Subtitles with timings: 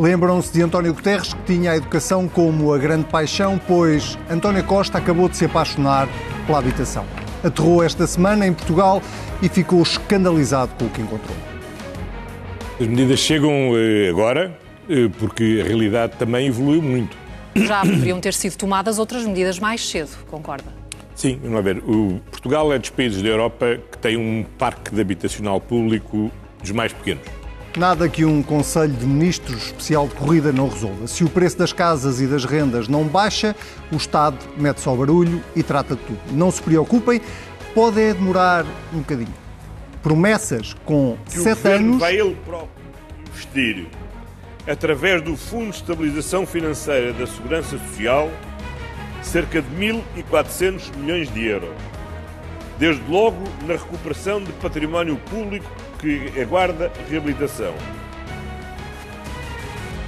[0.00, 4.98] Lembram-se de António Guterres, que tinha a educação como a grande paixão, pois António Costa
[4.98, 6.08] acabou de se apaixonar
[6.46, 7.06] pela habitação.
[7.44, 9.00] Aterrou esta semana em Portugal
[9.40, 11.36] e ficou escandalizado com o que encontrou.
[12.80, 14.58] As medidas chegam eh, agora
[14.90, 17.16] eh, porque a realidade também evoluiu muito.
[17.54, 20.72] Já poderiam ter sido tomadas outras medidas mais cedo, concorda?
[21.14, 21.78] Sim, vamos ver.
[21.86, 26.72] O Portugal é dos países da Europa que tem um parque de habitacional público dos
[26.72, 27.43] mais pequenos.
[27.76, 31.08] Nada que um Conselho de Ministros especial de corrida não resolva.
[31.08, 33.54] Se o preço das casas e das rendas não baixa,
[33.90, 36.20] o Estado mete só barulho e trata de tudo.
[36.30, 37.20] Não se preocupem,
[37.74, 39.34] pode é demorar um bocadinho.
[40.04, 41.98] Promessas com Que o sete anos.
[41.98, 42.70] vai ele próprio
[43.28, 43.88] investir,
[44.68, 48.30] através do Fundo de Estabilização Financeira da Segurança Social,
[49.20, 51.74] cerca de 1.400 milhões de euros.
[52.78, 55.66] Desde logo na recuperação de património público
[56.04, 57.72] que aguarda reabilitação.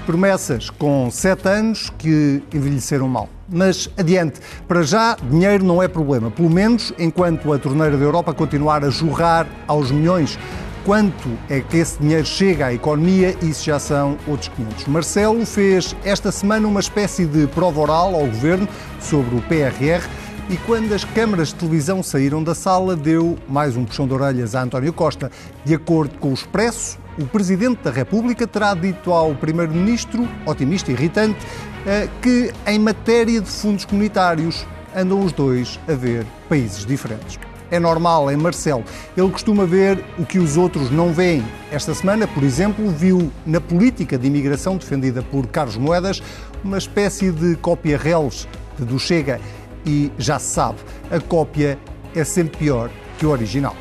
[0.04, 3.28] Promessas com sete anos que envelheceram mal.
[3.48, 8.34] Mas adiante, para já, dinheiro não é problema, pelo menos enquanto a torneira da Europa
[8.34, 10.38] continuar a jorrar aos milhões.
[10.84, 14.86] Quanto é que esse dinheiro chega à economia, isso já são outros 500.
[14.86, 18.68] Marcelo fez esta semana uma espécie de prova oral ao governo
[19.00, 20.06] sobre o PRR
[20.48, 24.54] e quando as câmaras de televisão saíram da sala, deu mais um puxão de orelhas
[24.54, 25.30] a António Costa.
[25.64, 30.94] De acordo com o Expresso, o Presidente da República terá dito ao Primeiro-Ministro, otimista e
[30.94, 31.38] irritante,
[31.84, 37.40] eh, que em matéria de fundos comunitários andam os dois a ver países diferentes.
[37.68, 38.84] É normal em Marcelo.
[39.16, 41.44] Ele costuma ver o que os outros não veem.
[41.72, 46.22] Esta semana, por exemplo, viu na política de imigração defendida por Carlos Moedas
[46.62, 48.46] uma espécie de cópia reles
[48.78, 49.40] do Chega.
[49.86, 50.78] E já sabe,
[51.10, 51.78] a cópia
[52.14, 53.76] é sempre pior que o original.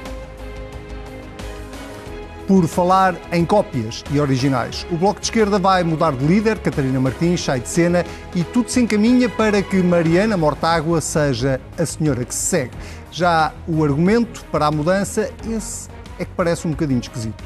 [2.48, 7.00] Por falar em cópias e originais, o Bloco de Esquerda vai mudar de líder, Catarina
[7.00, 12.24] Martins sai de cena e tudo se encaminha para que Mariana Mortágua seja a senhora
[12.24, 12.78] que se segue.
[13.12, 15.90] Já o argumento para a mudança, esse
[16.20, 17.44] é que parece um bocadinho esquisito.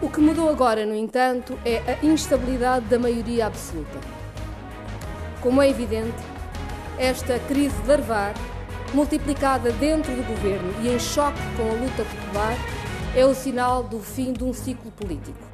[0.00, 3.98] O que mudou agora, no entanto, é a instabilidade da maioria absoluta.
[5.42, 6.16] Como é evidente,
[6.98, 8.34] esta crise larvar,
[8.92, 12.56] multiplicada dentro do governo e em choque com a luta popular,
[13.14, 15.48] é o sinal do fim de um ciclo político.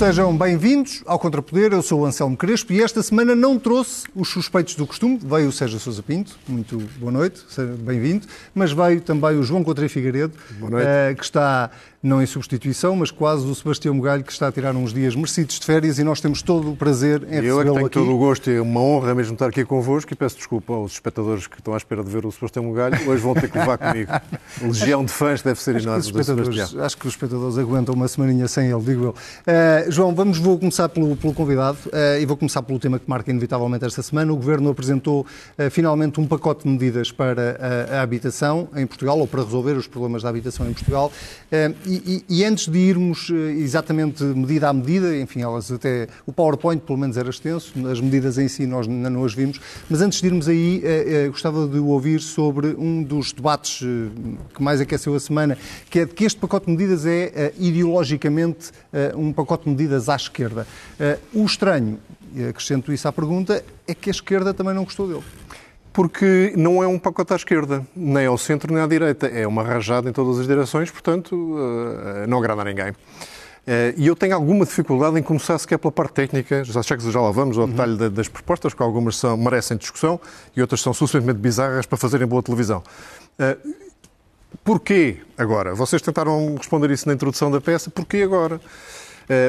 [0.00, 4.30] Sejam bem-vindos ao Contrapoder, eu sou o Anselmo Crespo e esta semana não trouxe os
[4.30, 9.02] suspeitos do costume, veio o Sérgio Sousa Pinto, muito boa noite, seja bem-vindo, mas veio
[9.02, 10.32] também o João Coutinho Figueiredo,
[10.80, 11.70] eh, que está
[12.02, 15.58] não em substituição, mas quase o Sebastião Mugalho, que está a tirar uns dias merecidos
[15.58, 17.94] de férias e nós temos todo o prazer em Eu é que recebê-lo tenho aqui.
[17.94, 20.92] todo o gosto e é uma honra mesmo estar aqui convosco e peço desculpa aos
[20.92, 22.96] espectadores que estão à espera de ver o Sebastião Mugalho.
[23.06, 24.10] Hoje vão ter que levar comigo.
[24.62, 26.84] Legião de fãs deve ser enorme do Sebastião.
[26.84, 29.14] acho que os espectadores aguentam uma semaninha sem ele, digo eu.
[29.46, 33.08] Eh, João, vamos, vou começar pelo, pelo convidado eh, e vou começar pelo tema que
[33.08, 34.32] marca inevitavelmente esta semana.
[34.32, 35.26] O Governo apresentou
[35.58, 37.58] eh, finalmente um pacote de medidas para
[37.90, 41.12] a, a habitação em Portugal, ou para resolver os problemas da habitação em Portugal.
[41.90, 46.06] E, e- antes de irmos eh, exatamente medida a medida, enfim, elas até.
[46.24, 49.60] O PowerPoint pelo menos era extenso, as medidas em si nós ainda não as vimos,
[49.88, 53.80] mas antes de irmos aí, eh, eh, gostava de ouvir sobre um dos debates
[54.54, 55.58] que mais aqueceu a semana,
[55.90, 58.70] que é de que este pacote de medidas é ideologicamente
[59.16, 60.66] um pacote de medidas à esquerda.
[61.32, 61.98] O estranho,
[62.48, 65.24] acrescento isso à pergunta, é que a esquerda também não gostou dele.
[65.92, 69.26] Porque não é um pacote à esquerda, nem ao centro nem à direita.
[69.26, 71.56] É uma rajada em todas as direções, portanto,
[72.22, 72.92] eh, não agrada a ninguém.
[73.66, 77.10] Eh, E eu tenho alguma dificuldade em começar sequer pela parte técnica, já sei que
[77.10, 80.20] já lá vamos ao detalhe da- das propostas, que algumas são, merecem discussão
[80.56, 82.82] e outras são suficientemente bizarras para fazerem boa televisão.
[83.38, 83.56] Eh,
[84.64, 85.74] Porquê agora?
[85.76, 87.88] Vocês tentaram responder isso na introdução da peça.
[87.88, 88.60] Porquê agora?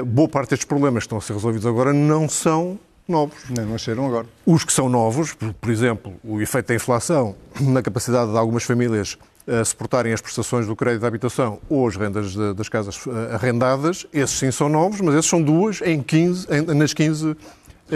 [0.05, 2.77] Boa parte destes problemas que estão a ser resolvidos agora não são
[3.11, 3.37] novos.
[3.49, 4.25] Não, não nasceram agora.
[4.45, 9.17] Os que são novos, por, exemplo, o efeito da inflação na capacidade de algumas famílias
[9.47, 14.05] eh, suportarem as prestações do crédito de habitação ou as rendas das casas eh, arrendadas,
[14.13, 17.35] esses sim são novos, mas esses são duas em 15, em- nas 15 eh,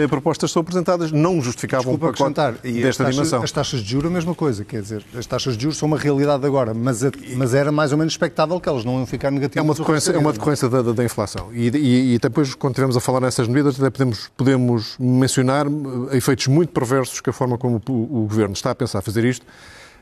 [0.08, 1.10] propostas que são apresentadas.
[1.12, 2.58] Não justificavam Desculpa um pacote.
[2.68, 3.42] E desta taxas, dimensão.
[3.42, 4.64] as taxas de juros, a mesma coisa.
[4.64, 7.92] Quer dizer, as taxas de juros são uma realidade agora, mas, a- mas era mais
[7.92, 9.62] ou menos expectável que elas não iam ficar negativas.
[9.64, 11.48] É uma decorrência, é uma decorrência da, da- da inflação.
[11.52, 16.16] E, e- e depois, quando estivermos a falar nessas medidas, até podemos, podemos mencionar eh,
[16.16, 19.46] efeitos muito perversos que a forma como o, o Governo está a pensar fazer isto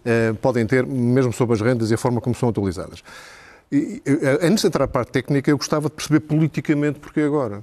[0.05, 3.03] eh, podem ter, mesmo sobre as rendas e a forma como são utilizadas.
[3.73, 7.63] E, eh, antes de entrar a parte técnica, eu gostava de perceber politicamente porque agora.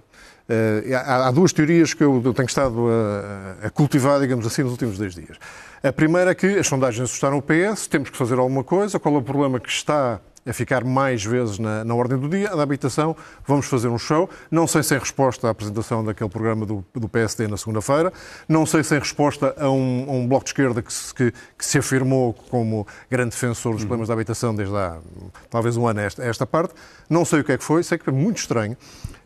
[0.52, 4.74] Eh, há, há duas teorias que eu, tenho estado a, a cultivar, digamos assim, nos
[4.74, 5.38] últimos dois dias.
[5.82, 9.16] A primeira é que as sondagens assustaram o PS, temos que fazer alguma coisa, qual
[9.16, 12.50] é o problema que está a ficar mais vezes na, na, ordem do dia.
[12.52, 13.16] A da habitação,
[13.48, 14.30] vamos fazer um show.
[14.50, 18.12] Não sei se em resposta à apresentação daquele programa do, do PSD na segunda-feira,
[18.50, 21.32] não sei se em resposta a um, a um bloco de esquerda que se, que,
[21.32, 24.98] que se, afirmou como grande defensor dos problemas da habitação desde há
[25.50, 26.74] talvez um ano a esta, a esta parte.
[27.10, 28.76] Não sei o que é que foi, sei que é muito estranho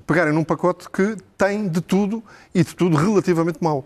[0.06, 2.24] pegarem num pacote que tem de tudo
[2.54, 3.86] e de tudo relativamente mau.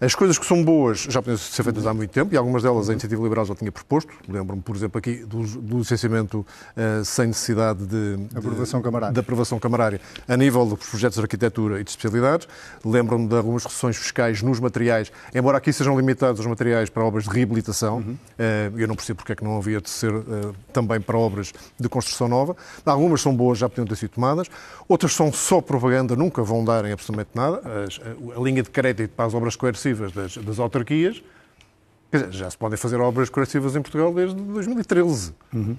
[0.00, 2.88] As coisas que são boas já podem ser feitas há muito tempo e algumas delas
[2.88, 4.10] a Iniciativa Liberal já tinha proposto.
[4.26, 9.12] Lembro-me, por exemplo, aqui do, do licenciamento uh, sem necessidade de, de, aprovação camarária.
[9.12, 12.48] de aprovação camarária a nível dos projetos de arquitetura e de especialidades.
[12.82, 17.24] Lembro-me de algumas reduções fiscais nos materiais, embora aqui sejam limitados os materiais para obras
[17.24, 17.98] de reabilitação.
[17.98, 18.12] Uhum.
[18.12, 21.52] Uh, eu não percebo porque é que não havia de ser uh, também para obras
[21.78, 22.56] de construção nova.
[22.86, 24.48] Algumas são boas, já podiam ter sido tomadas.
[24.88, 27.60] Outras são só propaganda, nunca vão dar em absolutamente nada.
[27.84, 29.54] As, a, a linha de crédito para as obras
[29.90, 31.22] coercivas das, das autarquias,
[32.12, 35.34] dizer, já se podem fazer obras corretivas em Portugal desde 2013.
[35.52, 35.76] Uhum.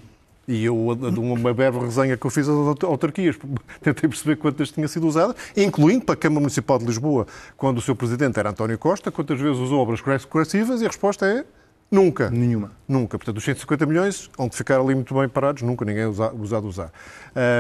[0.48, 3.38] E eu, uma breve resenha que eu fiz às autarquias,
[3.82, 7.82] tentei perceber quantas tinha sido usadas, incluindo para a Câmara Municipal de Lisboa, quando o
[7.82, 11.46] seu presidente era António Costa, quantas vezes usou obras corretivas e a resposta é
[11.90, 12.30] nunca.
[12.30, 12.72] Nenhuma.
[12.88, 13.18] Nunca.
[13.18, 16.92] Portanto, os 150 milhões, onde ficar ali muito bem parados, nunca ninguém usa, usado usar.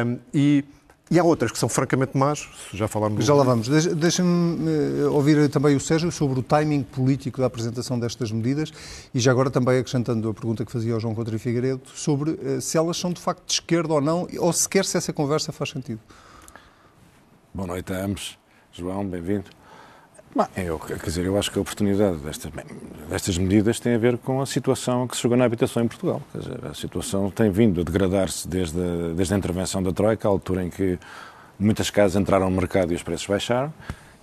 [0.06, 0.65] Um, e
[1.09, 3.25] e há outras que são francamente más, já falámos...
[3.25, 3.68] Já lá vamos.
[3.68, 8.71] Deixa-me eh, ouvir também o Sérgio sobre o timing político da apresentação destas medidas
[9.13, 12.62] e já agora também acrescentando a pergunta que fazia ao João Coutinho Figueiredo sobre eh,
[12.62, 15.71] se elas são de facto de esquerda ou não, ou sequer se essa conversa faz
[15.71, 16.00] sentido.
[17.54, 18.38] Boa noite a ambos.
[18.71, 19.61] João, bem-vindo.
[20.33, 22.50] Bom, eu, quer dizer, eu acho que a oportunidade destas,
[23.10, 26.22] destas medidas tem a ver com a situação que se chegou na habitação em Portugal.
[26.31, 30.30] Quer dizer, a situação tem vindo a degradar-se desde, a, desde a intervenção da Troika,
[30.30, 30.98] à altura em que
[31.60, 33.74] muitas casas entraram no mercado e os preços baixaram.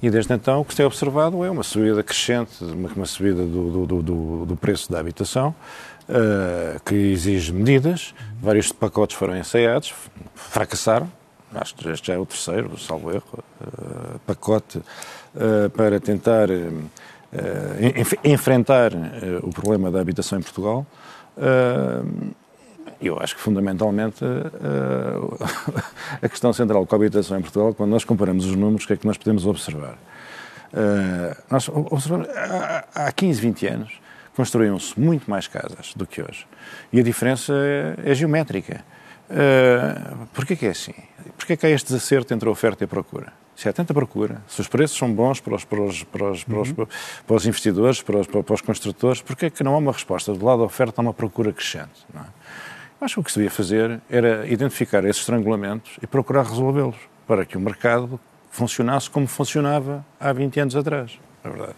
[0.02, 3.44] E desde então o que se tem observado é uma subida crescente, uma, uma subida
[3.44, 5.55] do, do, do, do, preço da habitação,
[6.08, 8.14] uh, que exige medidas.
[8.40, 9.93] Vários pacotes foram ensaiados,
[10.34, 11.18] fracassaram.
[11.54, 16.48] Acho que este já é o terceiro, salvo erro, uh, pacote uh, para tentar
[18.24, 18.92] enfrentar
[19.42, 20.86] o problema da habitação em Portugal.
[23.02, 24.24] Eu acho que, fundamentalmente,
[26.22, 28.94] a questão central com a habitação em Portugal, quando nós comparamos os números, o que
[28.94, 29.98] é que nós podemos observar?
[31.50, 32.28] Nós observamos,
[32.94, 34.00] há 15, 20 anos,
[34.38, 36.46] construíam-se muito mais casas do que hoje.
[36.92, 38.84] E a diferença é, é geométrica.
[39.28, 40.94] Uh, Porquê que é assim?
[41.38, 43.32] Porquê que há este desacerto entre a oferta e a procura?
[43.55, 46.44] Se há tanta procura, se os preços são bons para os, para os, para os,
[46.44, 46.87] para os, uhum.
[47.26, 50.35] para os investidores, para os, para os construtores, porquê que não há uma resposta?
[50.35, 52.05] Do lado da oferta há uma procura crescente.
[52.12, 52.26] Não é?
[53.00, 56.96] Acho que o que se devia fazer era identificar esses estrangulamentos e procurar resolvê-los,
[57.26, 58.20] para que o mercado
[58.50, 61.76] funcionasse como funcionava há 20 anos atrás, na verdade.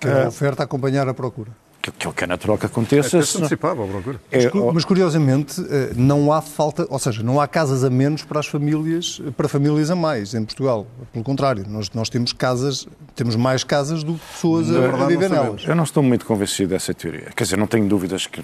[0.00, 1.52] Que a oferta acompanhar a procura
[1.92, 3.18] que, é que é natural que aconteça.
[3.18, 4.20] É antecipável, procura.
[4.30, 8.22] É, mas, mas, curiosamente, eh, não há falta, ou seja, não há casas a menos
[8.22, 10.86] para as famílias, para famílias a mais em Portugal.
[11.12, 15.06] Pelo contrário, nós, nós temos casas, temos mais casas do que pessoas a, verdade, a
[15.06, 15.64] viver nelas.
[15.66, 17.30] Eu não estou muito convencido dessa teoria.
[17.34, 18.40] Quer dizer, não tenho dúvidas que.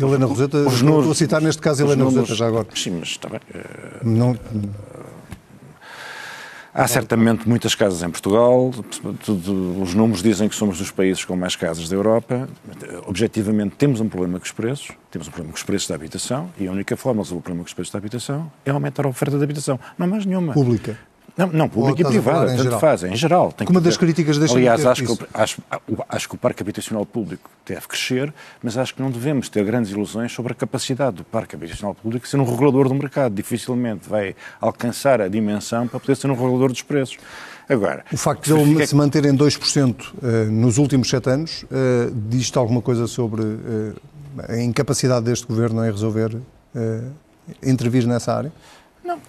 [0.00, 2.66] Helena Roseta, os números, estou a citar neste caso Helena números, Roseta já agora.
[2.74, 3.40] Sim, mas está bem.
[4.02, 4.36] Não,
[6.74, 8.72] Há certamente muitas casas em Portugal,
[9.80, 12.48] os números dizem que somos dos países com mais casas da Europa.
[13.06, 16.50] Objetivamente, temos um problema com os preços, temos um problema com os preços da habitação,
[16.58, 19.06] e a única forma de resolver o problema com os preços da habitação é aumentar
[19.06, 19.78] a oferta de habitação.
[19.96, 20.52] Não mais nenhuma.
[20.52, 20.98] Pública.
[21.36, 22.80] Não, não pública e privada, tanto geral?
[22.80, 23.52] faz, em geral.
[23.52, 25.62] Tem Uma das críticas deixa Aliás, acho que, acho,
[26.08, 28.32] acho que o parque habitacional público deve crescer,
[28.62, 32.28] mas acho que não devemos ter grandes ilusões sobre a capacidade do parque habitacional público
[32.28, 33.34] ser um regulador do mercado.
[33.34, 37.18] Dificilmente vai alcançar a dimensão para poder ser um regulador dos preços.
[37.68, 42.14] Agora, o facto de ele se manter em 2% uh, nos últimos sete anos uh,
[42.28, 43.94] diz-te alguma coisa sobre uh,
[44.48, 46.36] a incapacidade deste governo em resolver,
[47.62, 48.52] intervir nessa área?
[49.04, 49.20] Não,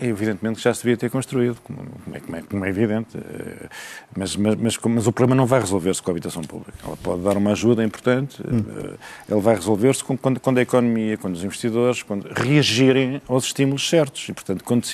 [0.00, 1.80] evidentemente já se devia ter construído, como,
[2.14, 3.68] é, como, é, como é, evidente, eh,
[4.16, 6.72] mas, mas, mas, mas, o problema não vai resolver-se com a habitação pública.
[6.84, 8.64] Ela pode dar uma ajuda importante, hum.
[8.68, 13.88] Eh, ele vai resolver-se quando, quando, a economia, quando os investidores quando reagirem aos estímulos
[13.88, 14.28] certos.
[14.28, 14.86] E, portanto, quando,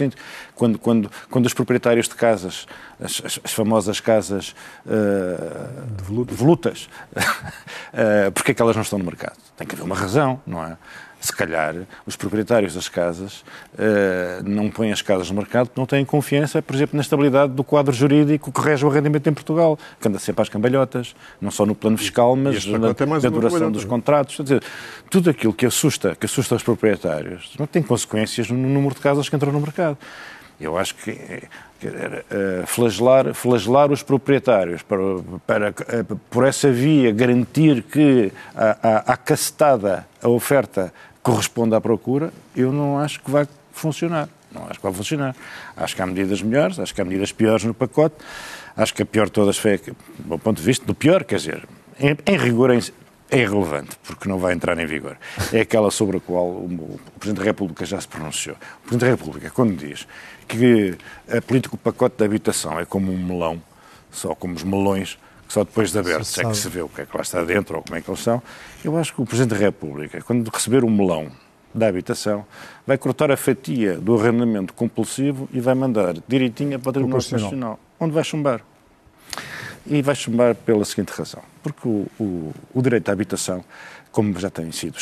[0.54, 2.66] quando, quando, quando os proprietários de casas,
[2.98, 4.54] as, as, as famosas casas
[4.86, 9.36] uh, de volutas, volutas uh, porque é que elas não estão no mercado?
[9.58, 10.78] Tem que haver uma razão, não é?
[11.22, 11.74] Se calhar,
[12.04, 16.60] os proprietários das casas uh, não põem as casas no mercado porque não têm confiança,
[16.60, 20.18] por exemplo, na estabilidade do quadro jurídico que rege o arrendamento em Portugal, que anda
[20.18, 24.36] sempre às cambalhotas, não só no plano fiscal, mas na, na duração dos contratos.
[24.42, 24.62] Dizer,
[25.08, 29.28] tudo aquilo que assusta, que assusta os proprietários não tem consequências no número de casas
[29.28, 29.96] que entram no mercado.
[30.60, 35.00] Eu acho que uh, flagelar, flagelar os proprietários para,
[35.46, 41.80] para, uh, por essa via garantir que a, a, a cacetada, a oferta corresponde à
[41.80, 44.28] procura, eu não acho que vai funcionar.
[44.50, 45.34] Não acho que vai funcionar.
[45.76, 48.16] Acho que há medidas melhores, acho que há medidas piores no pacote.
[48.76, 49.80] Acho que a pior de todas foi,
[50.18, 51.66] do ponto de vista do pior, quer dizer,
[51.98, 52.78] em, em rigor é
[53.38, 55.16] irrelevante, porque não vai entrar em vigor.
[55.52, 58.56] É aquela sobre a qual o, o Presidente da República já se pronunciou.
[58.56, 60.06] O Presidente da República, quando diz
[60.46, 60.98] que
[61.34, 63.62] a política do pacote de habitação é como um melão,
[64.10, 65.18] só como os melões,
[65.52, 67.76] só depois de abertos é que se vê o que é que lá está dentro
[67.76, 68.42] ou como é que eles são,
[68.82, 71.30] eu acho que o Presidente da República, quando receber o melão
[71.75, 72.47] da habitação,
[72.87, 77.78] vai cortar a fatia do arrendamento compulsivo e vai mandar direitinho para o Tribunal Constitucional,
[78.00, 78.62] onde vai chumbar.
[79.87, 83.62] E vai chumbar pela seguinte razão, porque o, o, o direito à habitação,
[84.11, 84.97] como já tem sido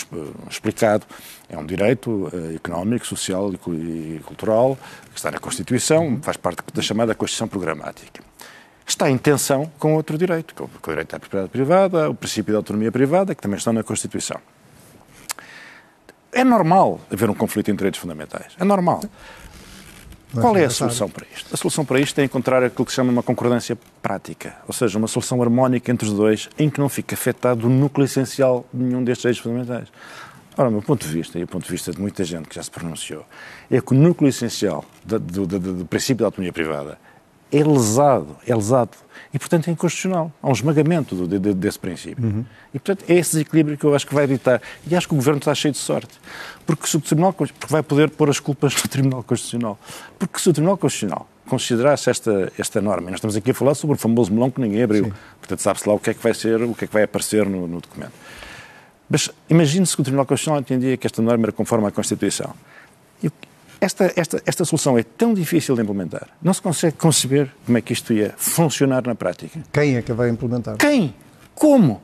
[0.51, 1.07] explicado,
[1.49, 4.77] é um direito uh, económico, social e cultural
[5.13, 8.30] que está na Constituição, faz parte da chamada Constituição Programática
[8.87, 12.59] está em tensão com outro direito, com o direito à propriedade privada, o princípio da
[12.59, 14.41] autonomia privada, que também estão na Constituição.
[16.33, 18.53] É normal haver um conflito entre direitos fundamentais.
[18.59, 19.03] É normal.
[20.33, 21.53] Qual é a solução para isto?
[21.53, 24.97] A solução para isto é encontrar aquilo que se chama uma concordância prática, ou seja,
[24.97, 28.83] uma solução harmónica entre os dois, em que não fique afetado o núcleo essencial de
[28.83, 29.89] nenhum destes direitos fundamentais.
[30.57, 32.55] Ora, o meu ponto de vista, e o ponto de vista de muita gente que
[32.55, 33.25] já se pronunciou,
[33.71, 36.99] é que o núcleo essencial do, do, do, do princípio da autonomia privada
[37.53, 38.97] é lesado, é lesado.
[39.33, 40.33] E, portanto, é inconstitucional.
[40.43, 42.25] Há um esmagamento do, de, desse princípio.
[42.25, 42.45] Uhum.
[42.75, 44.61] E, portanto, é esse desequilíbrio que eu acho que vai evitar.
[44.89, 46.19] E acho que o Governo está cheio de sorte.
[46.67, 49.79] Porque se o Tribunal porque vai poder pôr as culpas no Tribunal Constitucional.
[50.19, 53.75] Porque se o Tribunal Constitucional considerasse esta, esta norma, e nós estamos aqui a falar
[53.75, 55.13] sobre o famoso melão que ninguém abriu, Sim.
[55.41, 57.45] portanto sabe-se lá o que é que vai ser, o que é que vai aparecer
[57.45, 58.13] no, no documento.
[59.09, 62.55] Mas imagine-se que o Tribunal Constitucional entendia que esta norma era conforme à Constituição.
[63.23, 63.29] E
[63.81, 66.29] esta, esta, esta solução é tão difícil de implementar.
[66.43, 69.61] Não se consegue conceber como é que isto ia funcionar na prática.
[69.73, 70.77] Quem é que vai implementar?
[70.77, 71.15] Quem?
[71.55, 72.03] Como?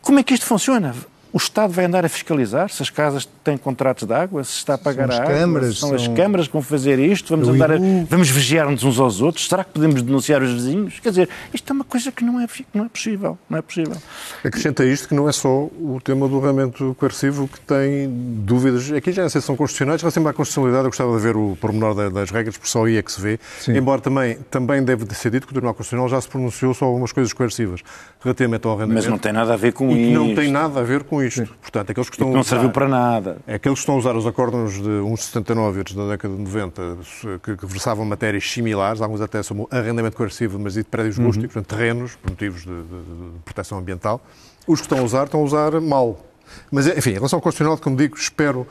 [0.00, 0.94] Como é que isto funciona?
[1.36, 4.72] O Estado vai andar a fiscalizar se as casas têm contratos de água, se está
[4.72, 7.46] a pagar são a água, câmaras, são, são, as câmaras que vão fazer isto, vamos
[7.46, 7.76] andar a,
[8.08, 10.98] vamos vigiar-nos uns aos outros, será que podemos denunciar os vizinhos?
[10.98, 13.98] Quer dizer, isto é uma coisa que não é, não é possível, não é possível.
[14.42, 18.08] Acrescenta isto que não é só o tema do armamento coercivo que tem
[18.42, 21.54] dúvidas, aqui já é a são constitucionais, relativamente à constitucionalidade eu gostava de ver o
[21.60, 23.76] pormenor das regras, por só aí é que se vê, Sim.
[23.76, 27.12] embora também, também deve ser dito que o Tribunal Constitucional já se pronunciou sobre algumas
[27.12, 27.82] coisas coercivas
[28.22, 29.04] relativamente ao arrendamento.
[29.04, 30.14] Mas não tem nada a ver com e isto.
[30.14, 31.46] não tem nada a ver com isto.
[31.46, 31.52] Sim.
[31.60, 33.38] Portanto, aqueles que estão não serviu para nada.
[33.46, 36.98] Aqueles que estão a usar os acordos de 1,79 da década de 90,
[37.42, 41.26] que, que, versavam matérias similares, alguns até sobre arrendamento coercivo, mas de prédios uhum.
[41.26, 44.20] rústicos, portanto, terrenos, por motivos de, de, de, proteção ambiental.
[44.66, 46.18] Os que estão a usar, estão a usar mal.
[46.70, 48.66] Mas, enfim, em relação ao constitucional, como digo, espero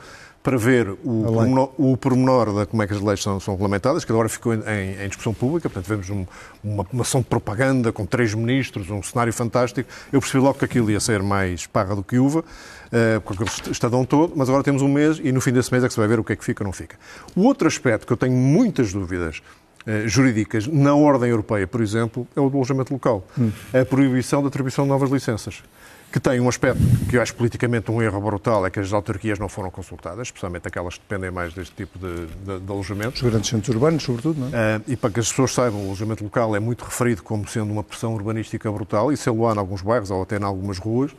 [0.46, 4.04] para ver o pormenor, o pormenor de como é que as leis são, são regulamentadas,
[4.04, 4.60] que agora ficou em,
[5.02, 6.24] em, discussão pública, portanto vemos um,
[6.62, 9.90] uma, uma ação de propaganda com três ministros, um cenário fantástico.
[10.12, 13.50] Eu percebi logo que aquilo ia ser mais parra do que uva, uh, com aquele
[13.72, 15.98] estadão todo, mas agora temos um mês e no fim desse mês é que se
[15.98, 16.94] vai ver o que é que fica ou não fica.
[17.34, 19.42] O outro aspecto que eu tenho muitas dúvidas
[19.84, 23.26] uh, jurídicas na ordem europeia, por exemplo, é o do alojamento local.
[23.36, 23.50] Hum.
[23.74, 25.64] A proibição da atribuição de novas licenças
[26.12, 29.38] que tem um aspecto que eu acho politicamente um erro brutal, é que as autarquias
[29.38, 33.20] não foram consultadas, especialmente aquelas que dependem mais deste tipo de, de, de alojamentos.
[33.22, 34.78] Os grandes centros urbanos, sobretudo, não é?
[34.78, 37.70] Uh, e para que as pessoas saibam, o alojamento local é muito referido como sendo
[37.72, 40.78] uma pressão urbanística brutal, e se lo há em alguns bairros ou até em algumas
[40.78, 41.16] ruas, uh,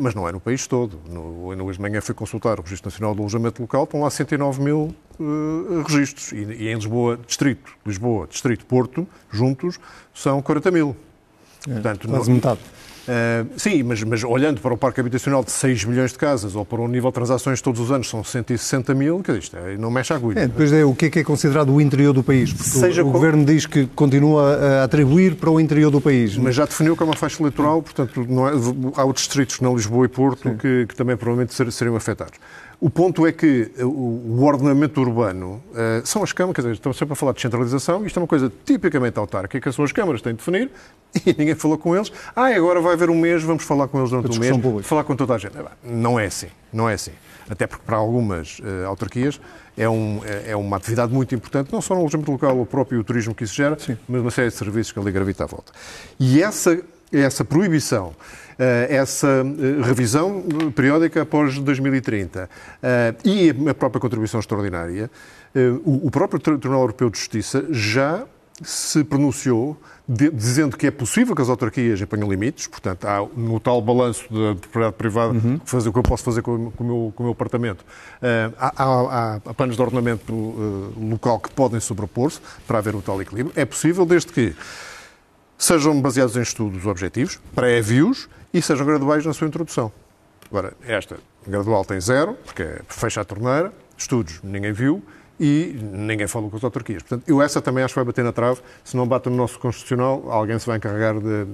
[0.00, 0.98] mas não é no país todo.
[1.08, 4.10] No, no hoje de manhã fui consultar o Registro Nacional do Alojamento Local, estão lá
[4.10, 9.78] 109 mil uh, registros, e, e, em Lisboa, Distrito, Lisboa, Distrito, Porto, juntos,
[10.14, 10.96] são 40 mil.
[11.68, 12.60] É, Portanto, quase metade.
[13.08, 16.62] Uh, sim, mas, mas, olhando para o parque habitacional de 6 milhões de casas ou
[16.62, 19.90] para o nível de transações todos os anos são 160 mil, que isto é, não
[19.90, 20.40] mexe a agulha.
[20.40, 22.50] É, depois é o que é que é considerado o interior do país.
[22.50, 26.36] Seja o, o Governo diz que continua a atribuir para o interior do país.
[26.36, 30.04] Mas já definiu que é uma faixa eleitoral, portanto é, há outros distritos na Lisboa
[30.04, 32.38] e Porto que, que, também provavelmente seriam afetados.
[32.80, 37.14] O ponto é que o ordenamento urbano uh, são as câmaras, quer dizer, estamos sempre
[37.14, 40.38] a falar de centralização, isto é uma coisa tipicamente autárquica, são as câmaras têm de
[40.38, 40.70] definir,
[41.26, 42.12] e ninguém falou com eles.
[42.36, 44.84] Ah, agora vai haver um mês, vamos falar com eles durante um mês, pública.
[44.84, 45.54] falar com toda a gente.
[45.82, 47.10] Não é assim, não é assim.
[47.50, 49.40] Até porque para algumas uh, autarquias
[49.76, 53.02] é, um, é, é, uma atividade muito importante, não só no alojamento local, o próprio
[53.02, 53.96] turismo que isso gera, Sim.
[54.08, 55.72] mas uma série de serviços que ali gravita à volta.
[56.20, 56.80] E essa,
[57.12, 58.14] essa proibição
[58.58, 60.42] eh, essa eh, revisão
[60.74, 62.50] periódica após 2030
[62.82, 65.08] eh, e a própria contribuição extraordinária,
[65.84, 68.24] o próprio Tribunal Europeu de Justiça já
[68.62, 73.80] se pronunciou dizendo que é possível que as autarquias imponham limites, portanto, há no tal
[73.80, 75.60] balanço da propriedade privada uhum.
[75.64, 77.82] fazer o que eu posso fazer com, com, o, meu, com o meu apartamento.
[77.82, 83.02] Uh, há, há, há, planos de ordenamento uh, local que podem sobrepor-se para haver o
[83.02, 83.52] tal equilíbrio.
[83.54, 84.54] É possível desde que
[85.58, 89.92] sejam baseados em estudos objetivos, prévios, e sejam graduais na sua introdução.
[90.50, 95.02] Agora, esta gradual tem zero, porque é- fecha a torneira, estudos ninguém viu
[95.40, 97.02] e ninguém falou com as autarquias.
[97.02, 98.60] Portanto, eu essa também acho que vai bater na trave.
[98.84, 101.44] Se não bate no nosso Constitucional, alguém se vai encarregar de, de-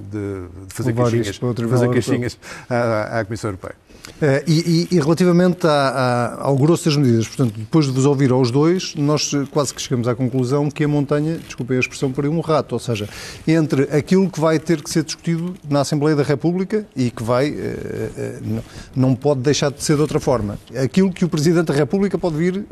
[0.69, 1.27] de fazer queixinhas,
[1.65, 2.39] de fazer queixinhas
[2.69, 3.75] à, à Comissão Europeia.
[4.21, 8.31] Eh, e, e- relativamente à- à- ao grosso das medidas, portanto, depois de vos ouvir
[8.33, 12.31] aos dois, nós quase que chegamos à conclusão que a montanha, desculpem a expressão, pariu
[12.31, 13.09] um rato, ou seja,
[13.49, 17.49] entre aquilo que vai ter que ser discutido na Assembleia da República e que vai,
[17.49, 18.63] eh, eh, não,
[18.95, 22.37] não pode deixar de ser de outra forma, aquilo que o Presidente da República pode
[22.37, 22.67] vir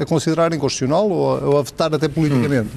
[0.00, 2.68] a considerar inconstitucional ou a, ou a vetar até politicamente.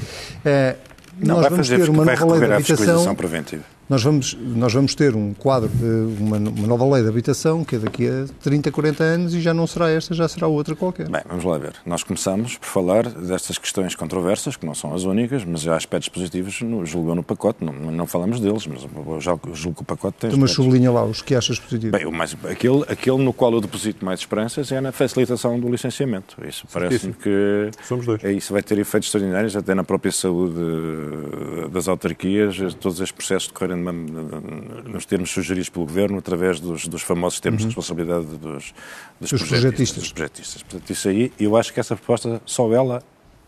[0.44, 0.76] Eh,
[1.20, 3.64] Não, nós vai vamos fazer, ter uma vai nova lei de habitação preventiva.
[3.90, 5.86] Nós vamos, nós vamos ter um quadro, de
[6.24, 9.54] uma, uma nova lei de habitação que é daqui a 30, 40 anos e já
[9.54, 11.08] não será esta, já será outra qualquer.
[11.10, 11.74] Bem, vamos lá ver.
[11.86, 16.10] Nós começamos por falar destas questões controversas, que não são as únicas, mas há aspectos
[16.10, 19.86] positivos, no, julgou no pacote, não, não falamos deles, mas eu já julgo que o
[19.86, 20.66] pacote tem Então, mas aspectos.
[20.74, 21.92] sublinha lá os que achas positivos.
[21.98, 25.70] Bem, o mais, aquele, aquele no qual eu deposito mais esperanças é na facilitação do
[25.70, 26.36] licenciamento.
[26.48, 28.24] Isso parece-me que Somos dois.
[28.24, 33.12] é isso vai ter efeitos extraordinários até na própria saúde eh, das autarquias, todos estes
[33.12, 37.68] processos decorrem de uma- nos termos sugeridos pelo Governo através dos, dos famosos termos de
[37.68, 38.74] responsabilidade dos,
[39.20, 40.04] dos, Dos projetistas.
[40.04, 40.64] dos projetistas.
[40.64, 43.04] Portanto, isso aí, eu acho que essa proposta, só ela,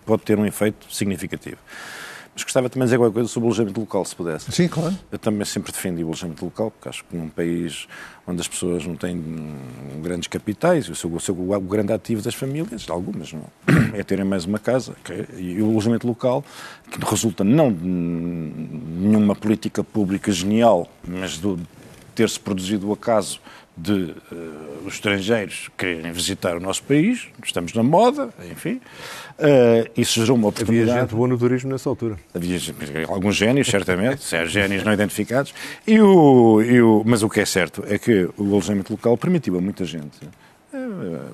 [0.05, 1.57] pode ter um efeito significativo.
[2.37, 4.51] Mas gostava também de dizer alguma coisa sobre o alojamento local, se pudesse.
[4.51, 4.95] Sim, claro.
[5.11, 7.87] Eu também sempre defendi o alojamento local, porque acho que num país
[8.27, 9.19] onde as pessoas não têm
[10.03, 13.45] grandes capitais, o, seu, o, seu, o grande ativo das famílias, de algumas, não,
[13.91, 14.95] é terem mais uma casa.
[15.09, 16.45] é- e o alojamento local,
[16.91, 21.59] que resulta não de hum, nenhuma política pública genial, mas do
[22.13, 23.39] ter-se produzido o acaso
[23.77, 24.35] de eh,
[24.85, 28.81] os estrangeiros quererem visitar o nosso país, estamos na moda, enfim,
[29.37, 30.99] eh, isso gerou uma Havia oportunidade.
[31.01, 32.17] gente boa no turismo nessa altura.
[32.33, 32.57] Havia
[33.07, 35.53] alguns génios, certamente, génios não identificados,
[35.85, 39.57] e o, e o- mas o que é certo é que o alojamento local permitiu
[39.57, 40.17] a muita gente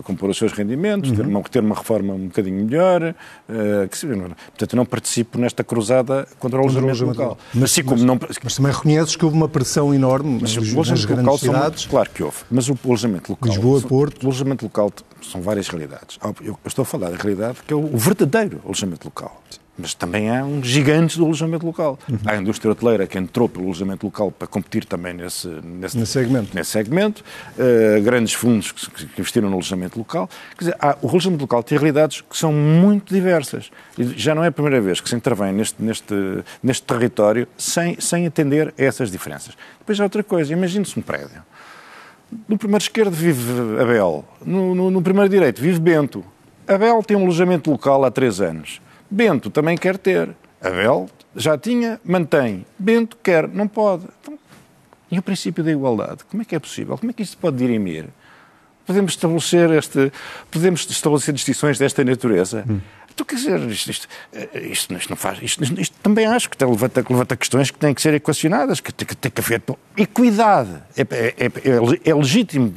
[0.03, 3.01] compor os seus rendimentos, ter, uma, ter uma reforma um bocadinho melhor.
[3.03, 7.37] eh, que portanto, eu não participo nesta cruzada contra o alojamento local.
[7.53, 10.75] Mas, assim como não, Mas também reconheces que houve uma pressão enorme mas nas, o
[10.91, 11.85] nas grandes local são, cidades.
[11.85, 14.23] claro que houve, mas o alojamento local, Lisboa, são- Porto.
[14.23, 14.91] o alojamento local
[15.21, 16.17] são várias realidades.
[16.41, 19.41] Eu, estou a falar da realidade que é o verdadeiro alojamento local.
[19.75, 21.97] Mas também há um gigante do alojamento local.
[22.07, 22.19] Uhum.
[22.25, 26.11] Há a indústria hoteleira que entrou pelo alojamento local para competir também nesse, nesse, Nesse
[26.11, 26.49] segmento.
[26.55, 27.23] nesse segmento.
[27.57, 30.29] Uh, grandes fundos que, que investiram no alojamento local.
[30.55, 33.71] Quer dizer, há- o alojamento local tem realidades que são muito diversas.
[33.97, 36.13] E já não é a primeira vez que se intervém neste, neste,
[36.61, 39.57] neste território sem, sem atender a essas diferenças.
[39.79, 40.53] Depois há outra coisa.
[40.53, 41.41] Imagine-se um prédio.
[42.47, 43.41] No primeiro esquerdo vive
[43.81, 44.23] Abel.
[44.45, 46.23] No, no- no primeiro direito vive Bento.
[46.67, 48.79] Abel tem um alojamento local há três anos.
[49.13, 50.29] Bento também quer ter.
[50.61, 52.65] Abel já tinha, mantém.
[52.79, 54.05] Bento quer, não pode.
[54.21, 54.37] Então,
[55.11, 56.23] e o princípio da igualdade?
[56.29, 56.97] Como é que é possível?
[56.97, 58.05] Como é que isto se pode dirimir?
[58.85, 60.11] Podemos estabelecer, este,
[60.51, 62.65] podemos estabelecer distinções desta natureza?
[63.13, 64.07] Então, quer dizer, isto, isto,
[64.55, 65.37] isto- isto não faz.
[65.41, 69.05] Isto, isto- também acho que levanta, levanta questões que têm que ser equacionadas, que tem,
[69.07, 69.61] que tem que haver
[69.95, 70.71] equidade.
[70.97, 72.73] É, é- é- é legítimo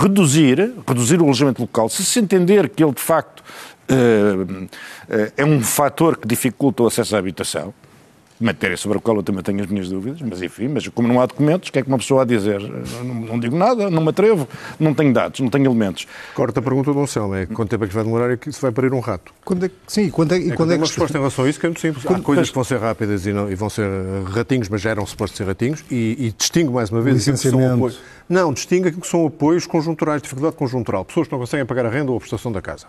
[0.00, 3.44] reduzir, reduzir o alojamento local, se se entender que ele, de facto,
[5.36, 7.72] é um fator que dificulta o acesso à habitação.
[8.38, 11.18] Matéria sobre a qual eu também tenho as minhas dúvidas, mas enfim, mas como não
[11.22, 12.60] há documentos, o que é que uma pessoa há a dizer?
[12.60, 14.46] Não, não digo nada, não me atrevo,
[14.78, 16.06] não tenho dados, não tenho elementos.
[16.34, 18.60] Corta a pergunta do Anselmo, é quanto tempo é que vai demorar e que se
[18.60, 19.32] vai parir um rato?
[19.42, 21.46] Quando é que- sim, quando é, e É quando é uma que resposta em relação
[21.46, 22.04] a isso que é muito simples.
[22.04, 24.90] Há coisas que vão ser rápidas e, não- e vão ser eh, ratinhos, mas já
[24.90, 27.74] eram supostos ser ratinhos, e, e distingo mais uma vez aquilo que são Licenciamento.
[27.86, 28.00] apoios.
[28.28, 31.06] Não, distingo aquilo que são apoios conjunturais, dificuldade conjuntural.
[31.06, 32.84] Pessoas que não conseguem pagar a renda ou a prestação da casa.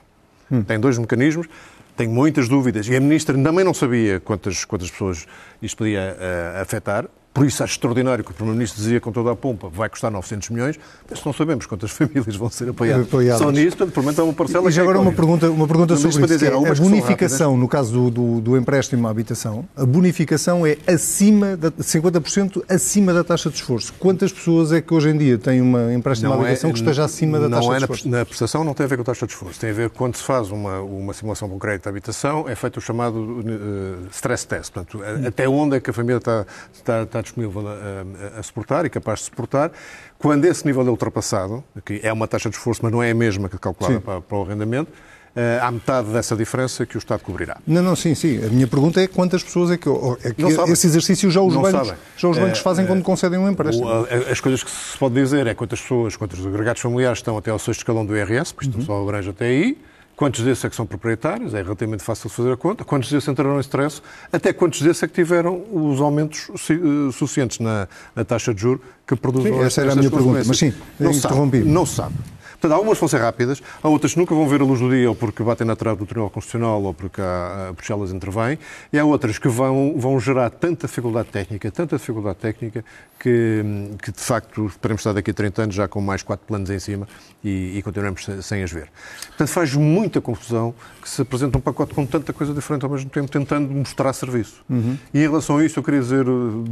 [0.66, 1.48] Tem dois mecanismos,
[1.96, 5.26] tenho muitas dúvidas, e a Ministra também não sabia quantas, quantas pessoas
[5.62, 7.06] isto podia eh, afetar.
[7.38, 10.50] Por isso acho extraordinário que o Primeiro-Ministro dizia com toda a pompa vai custar 900
[10.50, 13.06] milhões, mas não sabemos quantas famílias vão ser apoiadas.
[13.08, 13.42] Apoiadas.
[13.42, 15.38] Só nisso, portanto, provavelmente é uma parcela E já é agora uma incógnita.
[15.48, 16.28] pergunta, uma pergunta Mas sobre isso.
[16.34, 19.86] dizer, é há a são bonificação, no caso do, do, do empréstimo à habitação, a
[19.86, 23.94] bonificação é acima, da, 50% acima da taxa de esforço.
[24.00, 27.40] Quantas pessoas é que hoje em dia têm uma empréstimo à habitação que esteja acima
[27.40, 28.10] da não taxa é de na, esforço?
[28.10, 29.60] na prestação não tem a ver com a taxa de esforço.
[29.60, 32.78] Tem a ver quando se faz uma, uma simulação com crédito de habitação, é feito
[32.78, 34.72] o chamado eh, stress test.
[34.74, 38.44] Portanto, a- até onde é que a família está, está, está disponível a, a- a
[38.44, 39.72] suportar e capaz de suportar.
[40.18, 43.16] Quando esse nível é ultrapassado, que é uma taxa de esforço, mas não é a
[43.16, 44.92] mesma que calculada para, para o arrendamento,
[45.36, 47.58] eh, há metade dessa diferença que o Estado cobrirá.
[47.68, 48.44] Não, não, sim, sim.
[48.44, 49.88] A minha pergunta é quantas pessoas é que,
[50.24, 52.02] é que esse exercício já os Não bancos, sabem.
[52.18, 53.88] já os bancos Eh, fazem eh, quando concedem um empréstimo.
[54.32, 57.60] As coisas que se pode dizer é quantas pessoas, quantos agregados familiares estão até ao
[57.60, 59.78] sexto escalão do IRS, porque isto só abrange até aí,
[60.18, 63.58] quantos desses é que são proprietários, é relativamente fácil fazer a conta, quantos desses entraram
[63.58, 64.02] em stress,
[64.34, 68.82] até quantos desses é que tiveram os aumentos eh, suficientes na, na taxa de juros
[69.06, 71.60] que produzem essa era a minha pergunta, mas sim, não interrompi.
[71.60, 72.16] Sabe, não se sabe.
[72.60, 75.08] Portanto, algumas vão ser rápidas, há outras que nunca vão ver a luz do dia
[75.10, 78.58] ou porque batem na trave do Tribunal Constitucional ou porque, há, porque elas intervêm,
[78.92, 82.84] e há outras que vão, vão gerar tanta dificuldade técnica, tanta dificuldade técnica,
[83.20, 83.64] que,
[84.02, 86.80] que de facto esperemos estar daqui a 30 anos já com mais quatro planos em
[86.80, 87.08] cima
[87.44, 88.90] e, e continuamos sem as ver.
[89.28, 93.10] Portanto, faz muita confusão que se apresenta um pacote com tanta coisa diferente ao mesmo
[93.10, 94.64] tempo, tentando mostrar serviço.
[94.70, 94.98] Uhum.
[95.14, 96.64] E em relação a isso, eu queria dizer uh,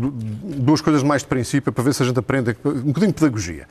[0.58, 3.68] duas coisas mais de princípio para ver se a gente aprende um bocadinho de pedagogia.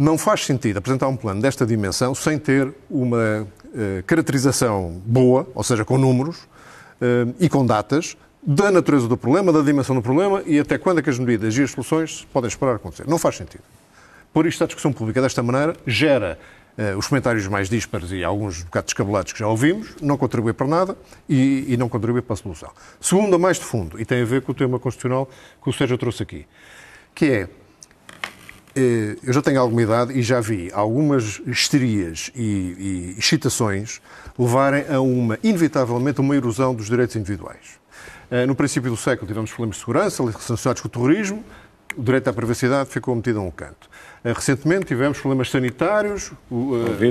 [0.00, 5.62] Não faz sentido apresentar um plano desta dimensão sem ter uma uh, caracterização boa, ou
[5.62, 10.42] seja, com números uh, e com datas, da natureza do problema, da dimensão do problema
[10.46, 13.06] e até quando é que as medidas e as soluções podem esperar acontecer.
[13.06, 13.62] Não faz sentido.
[14.32, 16.38] Por isto, a discussão pública desta maneira gera
[16.78, 20.66] uh, os comentários mais díspares e alguns bocados descabelados que já ouvimos, não contribui para
[20.66, 20.96] nada
[21.28, 22.70] e, e não contribui para a solução.
[22.98, 25.28] Segundo, a mais de fundo, e tem a ver com o tema constitucional
[25.62, 26.46] que o Sérgio trouxe aqui,
[27.14, 27.48] que é
[28.74, 34.00] eu já tenho alguma idade e já vi algumas histerias e, e excitações
[34.38, 37.80] levarem a uma, inevitavelmente, uma erosão dos direitos individuais.
[38.30, 41.44] Eh, no princípio do século tivemos problemas de segurança relacionados com o terrorismo,
[41.96, 43.89] o direito à privacidade ficou metido a um canto.
[44.24, 46.32] Eh, recentemente tivemos problemas sanitários,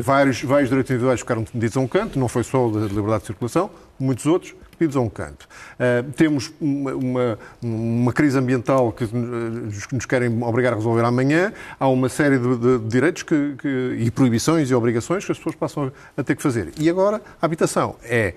[0.03, 3.27] vários, vários direitos individuais ficaram metidos a um canto, não foi só da liberdade de
[3.27, 3.69] circulação,
[3.99, 5.45] muitos outros pedidos a um canto.
[5.75, 11.51] Uh, temos uma, uma, uma, crise ambiental que nos querem obrigar a resolver amanhã.
[11.77, 15.55] Há uma série de, de direitos que, que, e proibições e obrigações que as pessoas
[15.55, 16.71] passam a ter que fazer.
[16.79, 18.33] E agora a habitação é eh,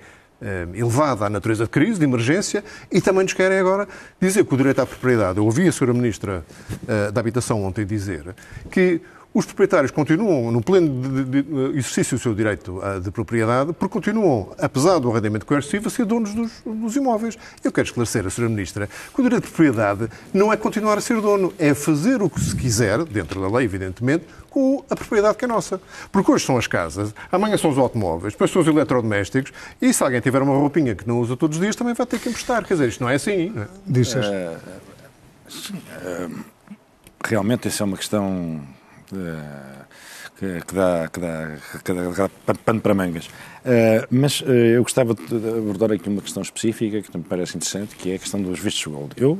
[0.73, 3.87] elevada à natureza de crise, de emergência, e também nos querem agora
[4.19, 5.37] dizer que o direito à propriedade.
[5.37, 5.93] Eu ouvi a Sra.
[5.93, 6.43] Ministra
[6.83, 8.35] uh, da Habitação ontem dizer
[8.71, 8.99] que
[9.33, 13.73] os proprietários continuam no pleno de, de, de exercício do seu direito ah, de propriedade,
[13.73, 17.37] porque continuam, apesar do arrendamento coercivo, a ser donos dos, dos, imóveis.
[17.63, 18.43] Eu quero esclarecer a Sra.
[18.53, 22.29] Ministra que o direito de propriedade não é continuar a ser dono, é fazer o
[22.29, 25.81] que se quiser, dentro da lei, evidentemente, com a propriedade que é nossa.
[26.11, 30.03] Porque hoje são as casas, amanhã são os automóveis, depois são os eletrodomésticos, e se
[30.03, 32.63] alguém tiver uma roupinha que não usa todos os dias, também vai ter que emprestar.
[32.65, 33.49] Quer dizer, isto não é assim.
[33.49, 33.67] Não é?
[33.87, 34.19] Diz uh,
[35.49, 36.45] uh,
[37.25, 38.61] realmente, essa é uma questão
[40.37, 43.27] que, que, dá, que, dá, que dá pano para mangas.
[43.27, 47.95] Uh, mas uh, eu gostava de abordar aqui uma questão específica que me parece interessante,
[47.95, 49.13] que é a questão dos vistos gold.
[49.15, 49.39] Eu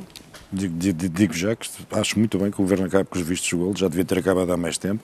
[0.52, 3.52] digo, digo, digo, já que acho muito bem que o Governo acabe com os vistos
[3.52, 5.02] gold, já devia ter acabado há mais tempo,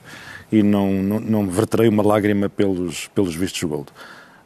[0.51, 3.89] e não, não, não verterei uma lágrima pelos, pelos vistos gold.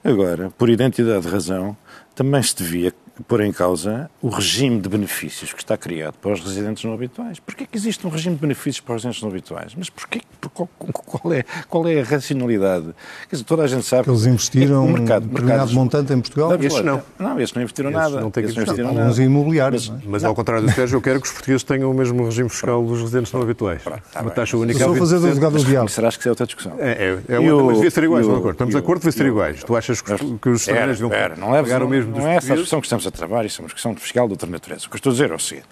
[0.03, 1.75] Agora, por identidade de razão,
[2.13, 6.41] também se devia pôr em causa o regime de benefícios que está criado para os
[6.41, 7.39] residentes não habituais.
[7.39, 9.73] Porquê que existe um regime de benefícios para os residentes não habituais?
[9.75, 10.21] Mas porquê,
[10.55, 12.85] qual, qual, é, qual é a racionalidade?
[13.29, 14.03] Quer dizer, toda a gente sabe...
[14.05, 16.49] Que eles investiram é um mercado, um determinado montante em Portugal?
[16.49, 17.03] Não, estes não.
[17.19, 18.21] Não, estes não investiram estes nada.
[18.21, 18.85] Não têm que investir.
[18.85, 19.89] Alguns imobiliários.
[19.89, 20.07] Mas, é?
[20.07, 22.83] mas ao contrário do Sérgio, eu quero que os portugueses tenham o mesmo regime fiscal
[22.83, 23.81] dos residentes não habituais.
[23.81, 24.79] Pronto, tá uma taxa única.
[24.79, 25.89] Só fazer do advogado do diabo.
[25.89, 26.73] Serás que isso é outra discussão?
[26.79, 28.51] É, é, é outra, mas devia ser iguais, estamos de acordo.
[28.53, 29.63] Estamos de acordo, devia ser iguais.
[29.63, 32.79] Tu achas que os estrangeiros vão pagar o mesmo dos Não é essa a discussão
[32.79, 34.85] que estamos a trabalhar, isso é uma discussão fiscal de outra natureza.
[34.85, 35.67] O que eu estou a dizer é o seguinte.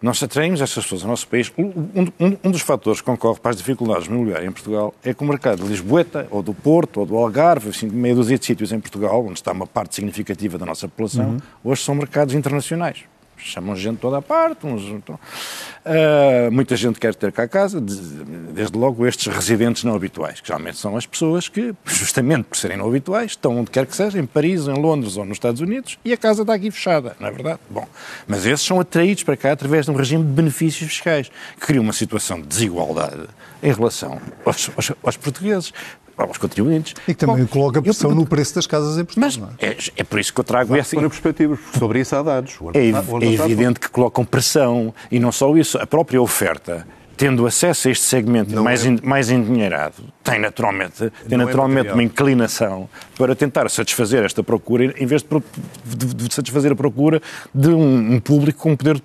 [0.00, 1.52] Nós atraímos essas pessoas ao nosso país.
[1.58, 5.22] Um, um, um, dos fatores que concorre para as dificuldades imobiliárias em Portugal é que
[5.22, 8.72] o mercado de Lisboeta, ou do Porto, ou do Algarve, assim, meia dúzia de sítios
[8.72, 11.38] em Portugal, onde está uma parte significativa da nossa população, uhum.
[11.64, 13.04] hoje são mercados internacionais
[13.38, 17.80] chamam gente de toda a parte, uns, uh, muita gente quer ter cá a casa,
[17.80, 22.76] desde logo estes residentes não habituais, que geralmente são as pessoas que, justamente por serem
[22.76, 25.98] não habituais, estão onde quer que seja, em Paris, em Londres ou nos Estados Unidos,
[26.04, 27.60] e a casa está aqui fechada, não é verdade?
[27.70, 27.86] Bom,
[28.26, 31.80] mas esses são atraídos para cá através de um regime de benefícios fiscais, que cria
[31.80, 33.26] uma situação de desigualdade
[33.62, 35.72] em relação aos, aos, aos portugueses
[36.18, 36.94] aos contribuintes.
[37.06, 39.30] E que também Bom, coloca pressão pergunto, no preço das casas em Portugal.
[39.38, 39.70] Mas é?
[39.70, 40.96] é, é, por isso que eu trago essa...
[40.96, 42.58] Para perspectivas, sobre isso há dados.
[42.74, 46.86] É, é evidente que colocam pressão, e não só isso, a própria oferta
[47.18, 48.96] tendo acesso a este segmento mais, é...
[49.02, 54.94] mais endinheirado, tem naturalmente, tem é naturalmente é uma inclinação para tentar satisfazer esta procura,
[54.96, 55.42] em vez de,
[55.84, 57.20] de, de satisfazer a procura
[57.52, 59.02] de um, um, público com poder de,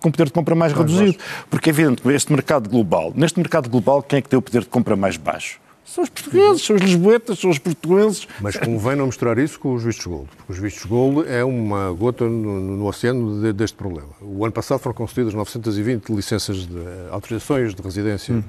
[0.00, 1.16] com poder de compra mais reduzido.
[1.48, 4.42] Porque é evidente que este mercado global, neste mercado global, quem é que tem o
[4.42, 5.60] poder de compra mais baixo?
[5.84, 8.26] São os portugueses, são os lisboetas, são os portugueses.
[8.40, 11.92] Mas convém não misturar isso com os vistos gold, porque os vistos gold é uma
[11.92, 14.08] gota no, no oceano de, deste problema.
[14.20, 18.42] O ano passado foram concedidas 920 licenças de autorizações de residência hum.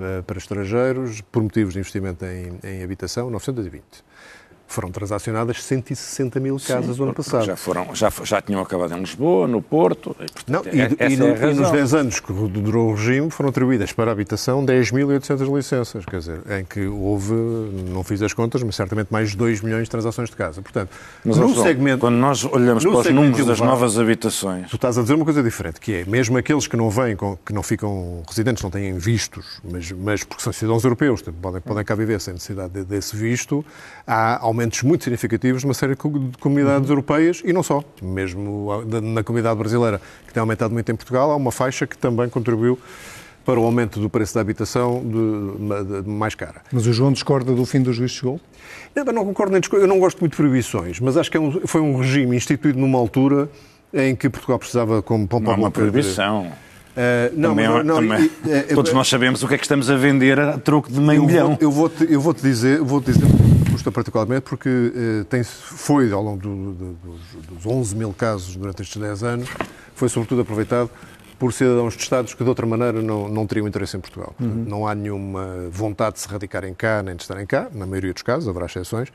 [0.00, 3.82] uh, para estrangeiros por motivos de investimento em, em habitação, 920.
[4.68, 7.46] Foram transacionadas 160 mil casas Sim, no ano passado.
[7.46, 10.14] Já, foram, já, já tinham acabado em Lisboa, no Porto.
[10.20, 12.94] E, portanto, não, e, é, e, no, é e, nos 10 anos que durou o
[12.94, 18.20] regime foram atribuídas para a habitação 10.800 licenças, quer dizer, em que houve, não fiz
[18.22, 20.60] as contas, mas certamente mais de 2 milhões de transações de casa.
[20.60, 20.90] Portanto,
[21.24, 24.68] mas, no segmento, quando nós olhamos para os números das novas habitações...
[24.68, 27.52] Tu estás a dizer uma coisa diferente, que é, mesmo aqueles que não vêm, que
[27.52, 31.94] não ficam residentes, não têm vistos, mas, mas porque são cidadãos europeus, podem, podem cá
[31.94, 33.64] viver sem necessidade desse visto,
[34.06, 35.98] há aumentos muito significativos numa série de
[36.40, 36.92] comunidades uhum.
[36.92, 37.84] europeias e não só.
[38.02, 42.28] Mesmo na comunidade brasileira, que tem aumentado muito em Portugal, há uma faixa que também
[42.28, 42.78] contribuiu
[43.44, 46.60] para o aumento do preço da habitação de, de mais cara.
[46.70, 48.38] Mas o João discorda do fim do juiz chegou?
[48.94, 49.84] Eu não concordo nem discordo.
[49.84, 52.78] Eu não gosto muito de proibições, mas acho que é um, foi um regime instituído
[52.78, 53.48] numa altura
[53.94, 56.42] em que Portugal precisava, como pão para Não é uma proibição.
[56.42, 56.68] De,
[56.98, 58.26] Uh, não, também, não, não, também.
[58.26, 61.22] Uh, Todos nós sabemos o que é que estamos a vender a troco de meio
[61.22, 61.48] eu milhão.
[61.50, 63.28] Vou, eu vou-te eu vou -te dizer, vou -te dizer
[63.78, 68.56] custa particularmente porque uh, tem, foi, ao longo do, do, dos, dos 11 mil casos
[68.56, 69.48] durante estes 10 anos,
[69.94, 70.90] foi sobretudo aproveitado
[71.38, 74.34] por cidadãos de Estados que de outra maneira não, não teriam interesse em Portugal.
[74.40, 74.64] Uhum.
[74.66, 78.22] Não há nenhuma vontade de se radicarem cá nem de estarem cá, na maioria dos
[78.22, 79.12] casos, haverá exceções,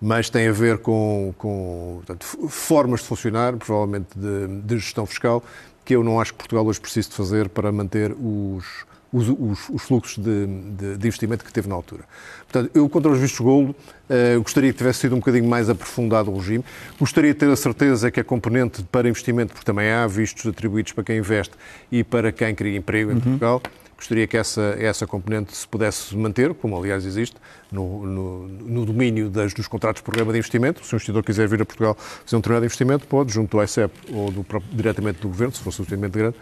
[0.00, 5.44] mas tem a ver com, com portanto, formas de funcionar, provavelmente de, de gestão fiscal,
[5.84, 8.64] que eu não acho que Portugal hoje precise de fazer para manter os,
[9.12, 12.04] os, os, os fluxos de, de, de, investimento que teve na altura.
[12.50, 16.30] Portanto, eu, contra os vistos gold, uh, gostaria que tivesse sido um bocadinho mais aprofundado
[16.30, 16.64] o regime.
[16.98, 20.92] Gostaria de ter a certeza que a componente para investimento, porque também há vistos atribuídos
[20.92, 21.54] para quem investe
[21.90, 23.20] e para quem cria emprego em uhum.
[23.20, 23.62] Portugal,
[23.96, 27.36] Gostaria que essa, essa componente se pudesse manter, como aliás existe,
[27.72, 30.84] no, no, no domínio das, dos contratos de programa de investimento.
[30.84, 33.94] Se um investidor quiser vir a Portugal fazer um determinado investimento, pode, junto ao ICEP
[34.12, 36.36] ou do, diretamente do Governo, se for suficientemente grande,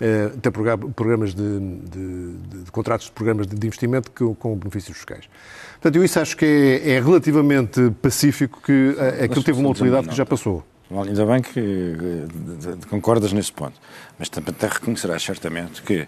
[0.00, 4.96] eh, ter programas de, de, de, de, contratos de programas de, investimento que, com benefícios
[4.96, 5.28] fiscais.
[5.74, 10.08] Portanto, eu isso acho que é, é relativamente pacífico que eh, aquilo teve uma utilidade
[10.08, 10.64] que já passou.
[10.90, 11.96] Ainda bem que
[12.88, 13.80] concordas nesse ponto.
[14.18, 16.06] Mas também reconhecerás certamente que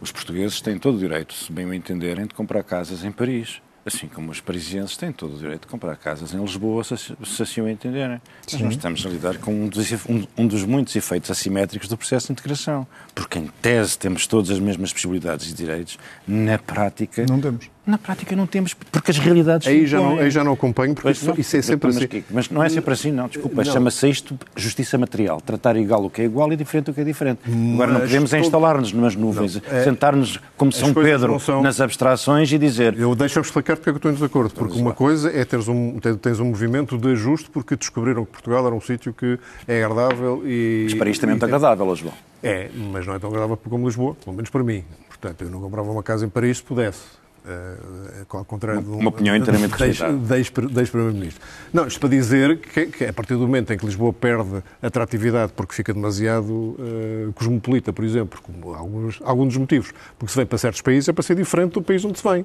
[0.00, 3.60] os portugueses têm todo o direito, se bem o entenderem, de comprar casas em Paris.
[3.86, 7.42] Assim como os parisienses têm todo o direito de comprar casas em Lisboa, se, se
[7.42, 8.20] assim o entenderem.
[8.52, 11.96] Mas nós estamos a lidar com um dos, um, um dos, muitos efeitos assimétricos do
[11.96, 12.86] processo de integração.
[13.14, 15.98] Porque, em tese, temos todas as mesmas possibilidades e direitos.
[16.26, 17.24] Na prática.
[17.26, 17.70] Não temos.
[17.88, 19.66] Na prática não temos, porque as realidades...
[19.66, 22.24] Aí já não, aí já não acompanho, porque isso, não, isso, é sempre mas, assim.
[22.30, 23.64] Mas não é sempre assim, não, desculpa.
[23.64, 25.40] Chama-se isto justiça material.
[25.40, 27.40] Tratar igual o que é igual e diferente o que é diferente.
[27.46, 31.62] Mas Agora não podemos é instalar-nos numas nuvens, é, sentar-nos como São Pedro são...
[31.62, 32.94] nas abstrações e dizer...
[32.98, 34.52] Eu deixo-me explicar porque é que eu estou em desacordo.
[34.52, 38.66] Porque uma coisa é teres um, tens um movimento de ajuste porque descobriram que Portugal
[38.66, 40.88] era um sítio que é agradável e...
[40.90, 42.12] Mas para isto é muito agradável, Lisboa.
[42.42, 44.84] É, mas não é tão agradável como Lisboa, pelo menos para mim.
[45.08, 47.00] Portanto, eu não comprava uma casa em Paris se pudesse.
[48.28, 50.18] Ao contrário uma, de um, uma opinião inteiramente respeitável.
[50.18, 51.42] Deixe Primeiro-Ministro.
[51.72, 55.52] Não, isto para dizer que, que, a partir do momento em que Lisboa perde atratividade
[55.54, 60.46] porque fica demasiado uh, cosmopolita, por exemplo, como alguns, alguns dos motivos, porque se vem
[60.46, 62.44] para certos países é para ser diferente do país onde se vem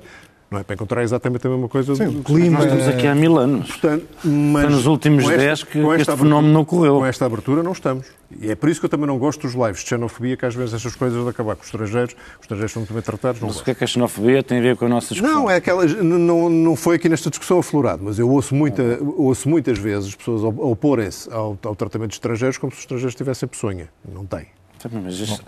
[0.54, 1.96] não é para encontrar exatamente a mesma coisa.
[1.96, 2.60] Sim, o clima.
[2.60, 3.68] Nós estamos aqui há mil anos.
[3.68, 7.00] Portanto, mas nos últimos esta, dez que este abertura, fenómeno ocorreu.
[7.00, 8.08] Com esta abertura não estamos.
[8.40, 10.56] E é por isso que eu também não gosto dos lives de xenofobia, que às
[10.56, 13.42] vezes estas coisas de acabar com os estrangeiros, os estrangeiros são muito bem tratados.
[13.42, 15.42] Não mas o que é que a xenofobia tem a ver com a nossa discussão?
[15.42, 19.50] Não, é aquela, não, não foi aqui nesta discussão aflorado, mas eu ouço, muita, ouço
[19.50, 23.90] muitas vezes pessoas oporem-se ao, ao tratamento de estrangeiros como se os estrangeiros tivessem peçonha.
[24.08, 24.48] Não tem.
[24.92, 25.42] Mas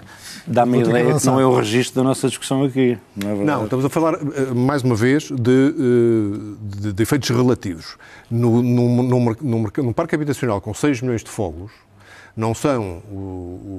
[0.48, 2.98] dá-me a ideia que não é o registro da nossa discussão aqui.
[3.15, 7.30] Não, é não estamos a falar, eh, mais uma vez, de, eh, de, de efeitos
[7.30, 7.98] relativos.
[8.30, 11.71] No, no, no, no, parque habitacional com 6 milhões de fogos,
[12.36, 13.02] não são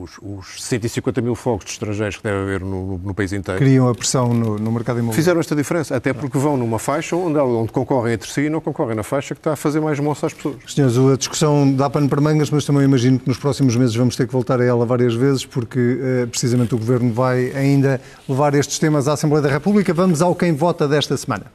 [0.03, 3.61] os, os 150 mil fogos de estrangeiros que deve haver no, no país inteiro.
[3.61, 5.15] Criam a pressão no, no mercado imobiliário.
[5.15, 8.61] Fizeram esta diferença, até porque vão numa faixa onde, onde concorrem entre si e não
[8.61, 10.57] concorrem na faixa que está a fazer mais moça às pessoas.
[10.67, 14.17] Senhores, a discussão dá pano para mangas, mas também imagino que nos próximos meses vamos
[14.17, 18.55] ter que voltar a ela várias vezes, porque eh, precisamente o Governo vai ainda levar
[18.55, 19.93] estes temas à Assembleia da República.
[19.93, 21.47] Vamos ao quem vota desta semana.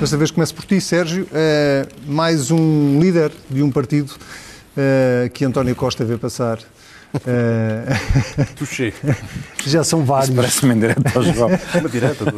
[0.00, 1.24] Desta vez começo por ti, Sérgio.
[1.24, 6.58] Uh, mais um líder de um partido uh, que António Costa vê passar.
[7.14, 8.54] Uh...
[9.66, 10.30] Já são vários.
[10.30, 11.50] Parece-me direto ao João.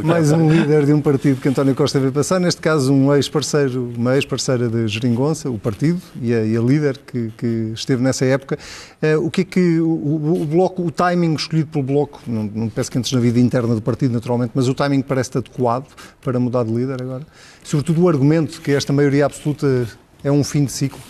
[0.02, 3.92] Mais um líder de um partido que António Costa vê passar, neste caso um ex-parceiro,
[3.96, 8.24] uma ex-parceira de Geringonça, o partido, e a, e a líder que, que, esteve nessa
[8.24, 8.58] época.
[9.02, 12.68] Uh, o que é que o, o, Bloco, o timing escolhido pelo Bloco, não, não
[12.68, 15.86] peço que antes na vida interna do partido naturalmente, mas o timing parece adequado
[16.22, 17.26] para mudar de líder agora?
[17.62, 19.86] Sobretudo o argumento que esta maioria absoluta
[20.24, 21.00] é um fim de ciclo.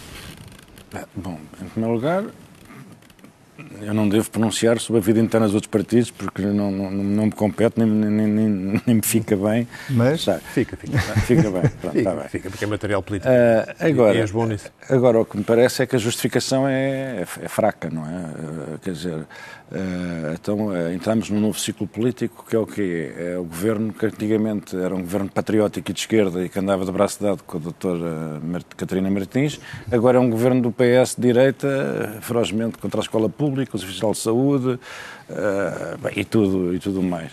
[1.17, 2.25] Bom, em primeiro lugar,
[3.85, 7.27] Eu não devo pronunciar sobre a vida interna dos outros partidos porque não, não, não
[7.27, 9.67] me compete, nem, nem, nem, nem, me fica bem.
[9.91, 10.99] Mas fica, fica.
[10.99, 12.29] Fica bem, pronto, fica, bem.
[12.29, 13.33] Fica, porque é material político.
[13.33, 14.71] Uh, agora, e bom nisso.
[14.89, 18.09] agora, o que me parece é que a justificação é, é fraca, não é?
[18.09, 19.27] Uh, quer dizer, uh,
[20.35, 23.13] então entramos num novo ciclo político que é o quê?
[23.17, 26.85] É o governo que antigamente era um governo patriótico e de esquerda e que andava
[26.85, 28.41] de braço dado com a doutora
[28.77, 33.72] Catarina Martins, agora é um governo do PS de direita, ferozmente contra a escola pública,
[33.77, 34.79] os oficiais de saúde
[36.03, 37.33] bem, e, tudo, e tudo mais.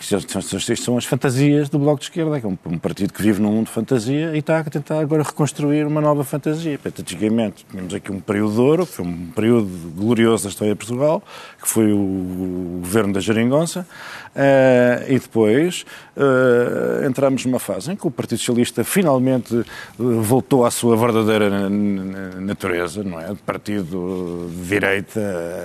[0.00, 3.52] Isto são as fantasias do Bloco de Esquerda, que é um, partido que vive num
[3.52, 6.80] mundo de fantasia e está a tentar agora reconstruir uma nova fantasia.
[6.86, 11.22] Antigamente tínhamos aqui um período de ouro, foi um período glorioso da história de Portugal,
[11.60, 13.86] que foi o governo da Jeringonça,
[14.34, 19.64] Uh, e depois uh, entramos numa fase em que o Partido Socialista finalmente uh,
[19.96, 23.32] voltou à sua verdadeira natureza, não é?
[23.46, 25.20] Partido de direita,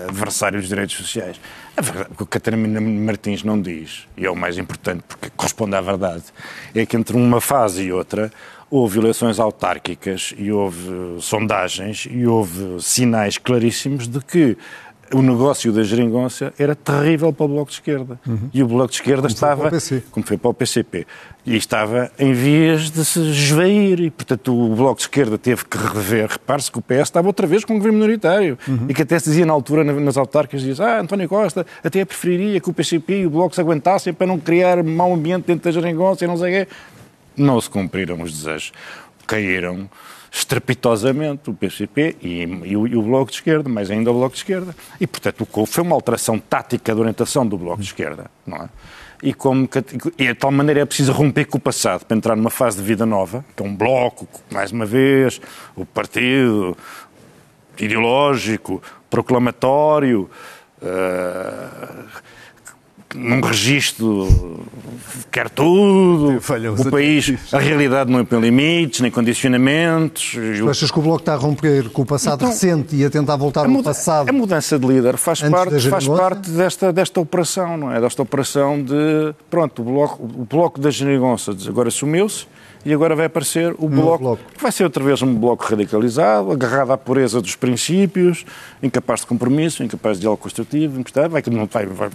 [0.07, 1.41] adversário dos direitos sociais.
[1.75, 5.31] A verdade, o que a Catarina Martins não diz, e é o mais importante porque
[5.35, 6.25] corresponde à verdade,
[6.75, 8.31] é que entre uma fase e outra
[8.69, 14.55] houve eleições autárquicas e houve sondagens e houve sinais claríssimos de que
[15.13, 18.19] o negócio da geringonça era terrível para o Bloco de Esquerda.
[18.27, 18.49] Uhum.
[18.53, 19.71] E o Bloco de Esquerda como estava,
[20.11, 21.05] como foi para o PCP,
[21.45, 23.99] e estava em vias de se esvair.
[23.99, 26.29] E, portanto, o Bloco de Esquerda teve que rever.
[26.29, 28.57] Repare-se que o PS estava outra vez com um governo minoritário.
[28.67, 28.85] Uhum.
[28.89, 32.59] E que até se dizia na altura, nas autárquicas, dizia ah, António Costa até preferiria
[32.59, 35.71] que o PCP e o Bloco se aguentassem para não criar mau ambiente dentro da
[35.71, 36.71] geringonça e não sei o quê.
[37.35, 38.71] Não se cumpriram os desejos.
[39.29, 39.87] Caíram
[40.31, 44.33] estrepitosamente o PCP e, e, o, e, o, Bloco de Esquerda, mas ainda o Bloco
[44.33, 44.75] de Esquerda.
[44.99, 48.69] E, portanto, o foi uma alteração tática de orientação do Bloco de Esquerda, não é?
[49.21, 49.67] E, como,
[50.17, 52.83] e de tal maneira é preciso romper com o passado para entrar numa fase de
[52.83, 55.41] vida nova, que é um bloco, mais uma vez,
[55.75, 56.75] o partido
[57.77, 60.29] ideológico, proclamatório,
[60.81, 62.05] uh,
[63.15, 64.27] num registro
[65.31, 66.39] quer tudo,
[66.77, 70.35] o país, a realidade não tem limites, nem condicionamentos.
[70.57, 73.09] Tu achas que o Bloco está a romper com o passado então, recente e a
[73.09, 74.29] tentar voltar ao passado?
[74.29, 77.99] A mudança de líder faz parte, faz parte desta, desta operação, não é?
[77.99, 82.45] Desta operação de, pronto, o Bloco, o bloco da Genigonça agora sumiu-se,
[82.85, 86.51] e agora vai aparecer o bloco, bloco, que vai ser outra vez um bloco radicalizado,
[86.51, 88.45] agarrado à pureza dos princípios,
[88.81, 92.09] incapaz de compromisso, incapaz de diálogo construtivo, vai, vai, vai,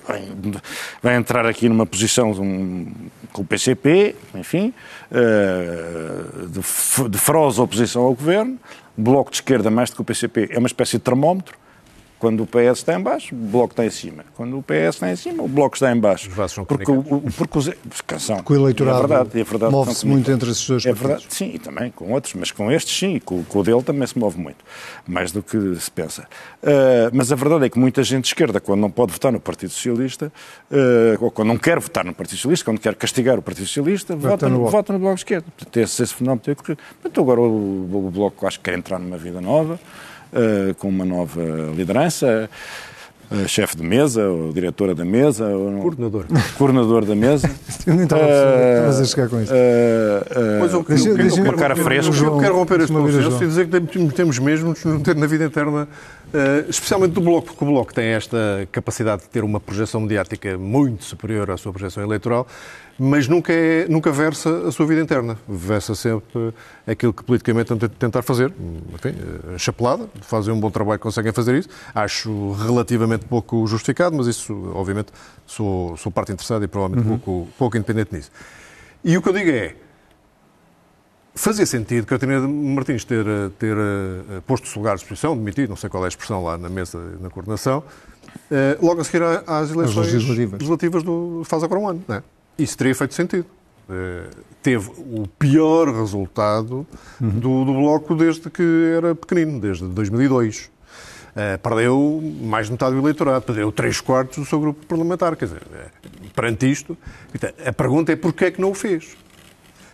[1.02, 2.86] vai, entrar aqui numa posição um,
[3.32, 4.72] com o PCP, enfim,
[5.10, 8.58] uh, de, de feroz oposição ao governo,
[8.96, 11.56] bloco de esquerda mais do que o PCP é uma espécie de termómetro,
[12.18, 14.24] quando o PS está em baixo, o Bloco está em cima.
[14.34, 16.28] Quando o PS está em cima, o Bloco está em baixo.
[16.28, 17.02] Os vasos são porque, o,
[17.36, 17.70] porque os,
[18.18, 21.26] são, porque o eleitorado é verdade, é verdade, move-se muito entre esses dois é verdade,
[21.28, 24.06] Sim, e também com outros, mas com estes sim, e com, com, o dele também
[24.06, 24.64] se move muito,
[25.06, 26.26] mais do que se pensa.
[26.62, 29.40] Uh, mas a verdade é que muita gente de esquerda, quando não pode votar no
[29.40, 30.32] Partido Socialista,
[30.70, 34.16] uh, ou quando não quer votar no Partido Socialista, quando quer castigar o Partido Socialista,
[34.16, 35.46] vota no, vota no Bloco de Esquerda.
[35.56, 36.80] Portanto, esse, esse fenómeno tem ocorrido.
[37.02, 39.78] Portanto, agora o, o Bloco acho que quer entrar numa vida nova,
[40.34, 41.42] uh, com uma nova
[41.74, 42.50] liderança
[43.48, 47.50] chefe de mesa, ou diretora da mesa, ou coordenador, coordenador da mesa.
[47.86, 49.52] eu nem estava uh, a chegar com isso.
[49.52, 52.14] Uh, uh, pois eu, deixa, deixa, uma cara fresca.
[52.14, 54.74] Eu quero romper este processo e dizer que temos mesmo
[55.16, 59.42] na vida interna, uh, especialmente do Bloco, porque o Bloco tem esta capacidade de ter
[59.42, 62.46] uma projeção mediática muito superior à sua projeção eleitoral
[62.98, 65.38] mas nunca, é, nunca versa a sua vida interna.
[65.48, 66.54] Versa sempre
[66.86, 68.52] aquilo que politicamente tentam tentar fazer.
[68.94, 69.16] Enfim,
[69.54, 71.68] eh, chapelada, fazem um bom trabalho, conseguem fazer isso.
[71.94, 75.08] Acho relativamente pouco justificado, mas isso, obviamente,
[75.46, 77.18] sou, sou parte interessada e provavelmente uhum.
[77.18, 78.30] pouco, pouco independente nisso.
[79.02, 79.74] E o que eu digo é,
[81.36, 83.24] Fazia sentido Catarina Martins ter,
[83.58, 86.44] ter uh, posto o seu lugar à disposição, demitido, não sei qual é a expressão
[86.44, 90.52] lá na mesa, na coordenação, uh, logo a seguir às eleições legislativas.
[90.52, 92.04] legislativas do faz agora um ano.
[92.06, 92.22] Não é?
[92.58, 93.46] Isso teria feito sentido.
[93.88, 94.30] Uh,
[94.62, 96.86] teve o pior resultado
[97.20, 97.28] uhum.
[97.28, 100.66] do, do, Bloco desde que era pequenino, desde 2002.
[100.66, 100.70] Uh,
[101.36, 105.36] eh, perdeu mais de metade do eleitorado, perdeu três quartos do seu grupo parlamentar.
[105.36, 106.96] Quer dizer, uh, perante isto,
[107.34, 109.16] então, a pergunta é porquê é que não o fez?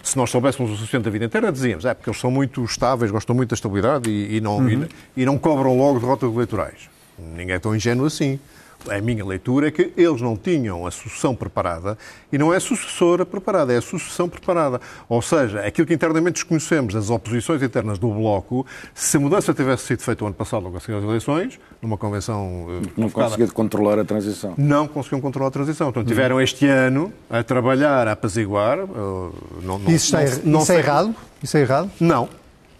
[0.03, 3.11] Se nós soubéssemos o suficiente da vida inteira, dizíamos, é porque eles são muito estáveis,
[3.11, 4.87] gostam muito da estabilidade e, e não, uhum.
[5.17, 6.89] e, e não cobram logo derrotas eleitorais.
[7.19, 8.39] Ninguém é tão ingênuo assim
[8.89, 11.99] a minha leitura é que eles não tinham a sucessão preparada
[12.33, 14.81] e não é a sucessora preparada, é a sucessão preparada.
[15.09, 19.87] Ou seja, aquilo que internamente desconhecemos das oposições internas do Bloco, se a mudança tivesse
[19.87, 22.67] sido feita o ano passado, logo a seguir às eleições, numa convenção.
[22.85, 24.55] Eh, não conseguiram controlar a transição.
[24.57, 25.89] Não conseguiram controlar a transição.
[25.91, 28.79] Então tiveram este ano a trabalhar, a apaziguar.
[28.79, 28.87] Eh,
[29.63, 31.15] não, não, isso está, não, não isso é errado?
[31.43, 31.91] Isso é errado?
[32.01, 32.29] Não.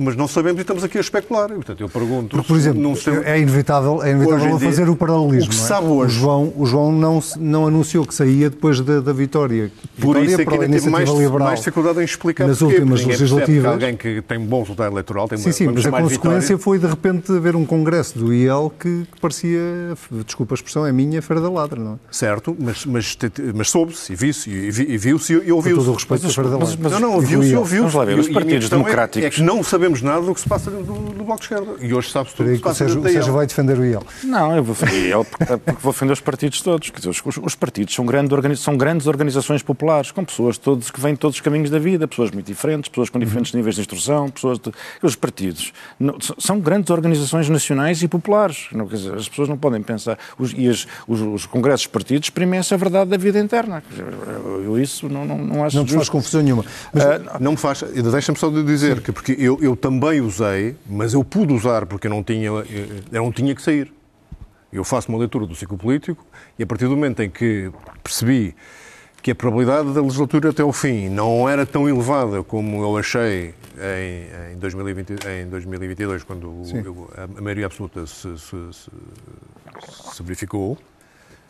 [0.01, 1.51] Mas não sabemos e estamos aqui a especular.
[1.51, 2.37] E, portanto, eu pergunto...
[2.37, 5.47] Porque, por exemplo, num sistema- é inevitável, é inevitável dia, fazer o paralelismo.
[5.47, 5.69] o que se não é?
[5.69, 9.71] sabe hoje- O João, o João não, não anunciou que saía depois da, da vitória.
[10.01, 11.47] Por vitória isso é que ainda tive iniciativa mais, liberal.
[11.49, 13.73] mais dificuldade em explicar nas porquê, últimas que legislativas.
[13.73, 16.59] alguém que tem um bom resultado eleitoral tem Sim, sim, mas a consequência vitória.
[16.59, 19.61] foi de repente haver um congresso do IEL que, que parecia,
[20.25, 21.97] desculpa a expressão, é minha, Feira da Ladra, não é?
[22.11, 23.17] Certo, mas, mas,
[23.55, 25.79] mas soube-se e viu-se e, vi- e viu-se e Com ouviu-se.
[25.81, 26.83] todo o respeito à Feira da mas- Ladra.
[26.85, 27.97] mas- Não, não, ouviu-se e ouviu-se.
[27.97, 31.25] Os partidos é- democráticos- É que não sabemos nada do que se passa do, do
[31.25, 31.75] Bloco de Esquerda.
[31.81, 33.33] E hoje sabe-se tudo o que o se passa da o IEL.
[33.33, 34.03] vai defender o IEL.
[34.25, 36.91] Não, eu vou defender ele porque, porque vou defender os partidos todos.
[36.91, 41.01] Quer dizer, os, os partidos são, grande são grandes organizações populares, com pessoas todos, que
[41.01, 43.81] vêm de todos os caminhos da vida, pessoas muito diferentes, pessoas com diferentes níveis de
[43.81, 44.71] instrução, pessoas de...
[45.03, 48.67] Os partidos não- são grandes organizações nacionais e populares.
[48.73, 50.19] Não, quer dizer, as pessoas não podem pensar...
[50.39, 53.83] Os, e as- os, os congressos de partidos exprimem essa verdade da vida interna.
[53.97, 56.65] Eu, eu isso não, não, não acho Não te faz confusão nenhuma.
[56.93, 57.83] Mas, Não me faz.
[57.83, 62.07] Deixa-me só de dizer que porque eu, eu também usei, mas eu pude usar porque
[62.07, 62.65] eu não tinha, eu
[63.13, 63.93] não tinha que sair.
[64.73, 66.25] Eu faço uma leitura do ciclo político
[66.59, 67.71] e a partir do momento em que
[68.05, 68.55] percebi
[69.23, 73.55] que a probabilidade da legislatura até ao fim não era tão elevada como eu achei
[73.77, 78.91] em, em, 2020, em 2022, quando o- eu- a, maioria absoluta se, se- se-
[80.15, 80.79] se verificou,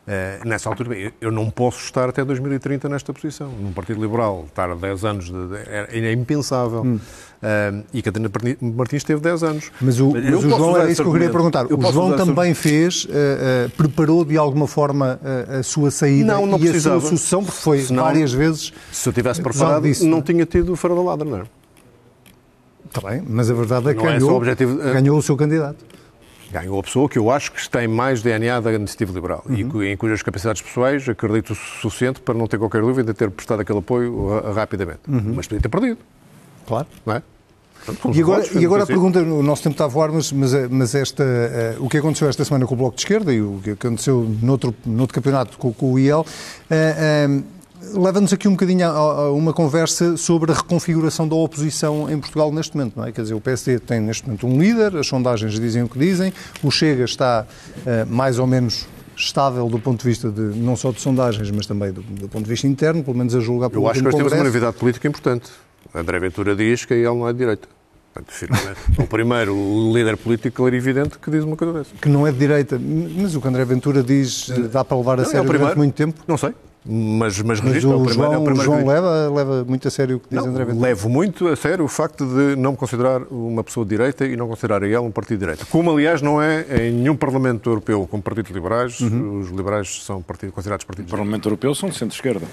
[0.07, 3.51] eh, nessa altura, eu- não posso estar até 2030 nesta posição.
[3.51, 6.99] Num Partido Liberal, estar 10 anos de, de- é, é impensável.
[7.43, 8.31] Eh, e Catarina
[8.61, 9.71] Martins teve 10 anos.
[9.81, 11.67] Mas o, mas o João era isso que eu queria perguntar.
[11.71, 16.35] Eu o João também fez, eh, eh, preparou de alguma forma eh, a sua saída
[16.35, 17.01] Não, não e a precisava.
[17.01, 18.73] sua sucessão, porque foi Senão- várias vezes.
[18.93, 21.43] Se eu tivesse preparado, disso, não tinha tido o Faro da Ladra, não é?
[22.95, 25.85] Está bem, mas a verdade é que Não é ganhou, objetivo- ganhou o seu candidato.
[26.53, 29.85] Ganhou a pessoa que eu acho que tem mais DNA da iniciativa liberal e cu-
[29.85, 33.61] em cujas capacidades pessoais acredito o suficiente para não ter qualquer dúvida de ter prestado
[33.61, 35.01] aquele apoio ra- rapidamente.
[35.07, 35.99] Mas podia ter perdido,
[36.71, 36.87] Claro.
[37.05, 37.23] não é?
[37.85, 40.31] Portanto, E agora, votos, e agora a pergunta, o nosso tempo está a voar, mas,
[40.31, 43.33] mas, eh, mas esta, eh, o que aconteceu esta semana com o Bloco de Esquerda
[43.33, 46.25] e o que aconteceu noutro, noutro campeonato com, com o IEL,
[46.71, 47.43] eh, eh,
[47.95, 52.53] leva-nos aqui um bocadinho a, a uma conversa sobre a reconfiguração da oposição em Portugal
[52.53, 53.13] neste momento, não é?
[53.13, 56.33] Quer dizer, o PSD tem neste momento um líder, as sondagens dizem o que dizem,
[56.63, 57.47] o Chega está
[58.07, 61.93] mais ou menos estável do ponto de vista de, não só de sondagens, mas também
[61.93, 64.15] do, do ponto de vista interno, pelo menos a julgar pelo Eu acho que nós
[64.15, 65.51] temos uma novidade política importante.
[65.95, 67.69] André Ventura diz que ele não é de direita.
[68.13, 68.33] Portanto,
[68.99, 71.91] o primeiro o líder político clarividente que diz uma coisa dessa.
[72.01, 75.17] que não é de direita, mas o que André Ventura diz dá para levar a
[75.19, 75.79] Não, é o sério durante primeiro.
[75.79, 76.23] muito tempo.
[76.27, 76.53] Não sei,
[76.85, 79.87] mas, mas, Mas registro, é o primeiro- João, é o primeiro João leva, leva muito
[79.87, 80.87] a sério o que diz Não, André Ventura.
[80.89, 84.35] levo muito a sério o facto de não me considerar uma pessoa de direita e
[84.35, 85.67] não considerar a ele um partido de direita.
[85.67, 89.41] Como, aliás, não é em nenhum Parlamento Europeu com partidos liberais, Uhum.
[89.41, 92.47] os liberais são partido, considerados partidos O Parlamento Europeu são de centro-esquerda.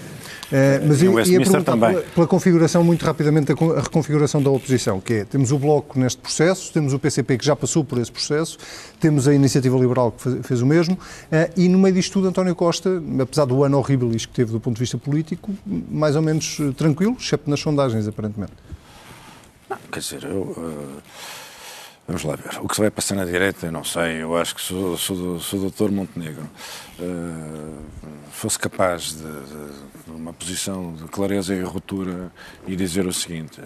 [0.52, 1.90] Eh, mas E eu o ia perguntar também.
[1.92, 6.20] pela, pela configuração, muito rapidamente, a reconfiguração da oposição, que é, temos o Bloco neste
[6.20, 8.58] processo, temos o PCP que já passou por esse processo,
[9.00, 10.98] temos a Iniciativa Liberal que fez, fez o mesmo,
[11.32, 14.60] eh, e no meio disto tudo, António Costa, apesar do ano horrível que teve do
[14.60, 18.52] ponto de vista político, mais ou menos eh, tranquilo, exceto nas sondagens, aparentemente.
[19.92, 20.54] Quer dizer, eu.
[20.56, 21.00] eh,
[22.06, 22.58] vamos lá ver.
[22.62, 24.22] O que se vai passar na direita, eu não sei.
[24.22, 26.44] Eu acho que se o- doutor Montenegro
[26.98, 27.04] eh,
[28.32, 32.32] fosse capaz de, de- uma posição de clareza e ruptura
[32.66, 33.60] e dizer o seguinte.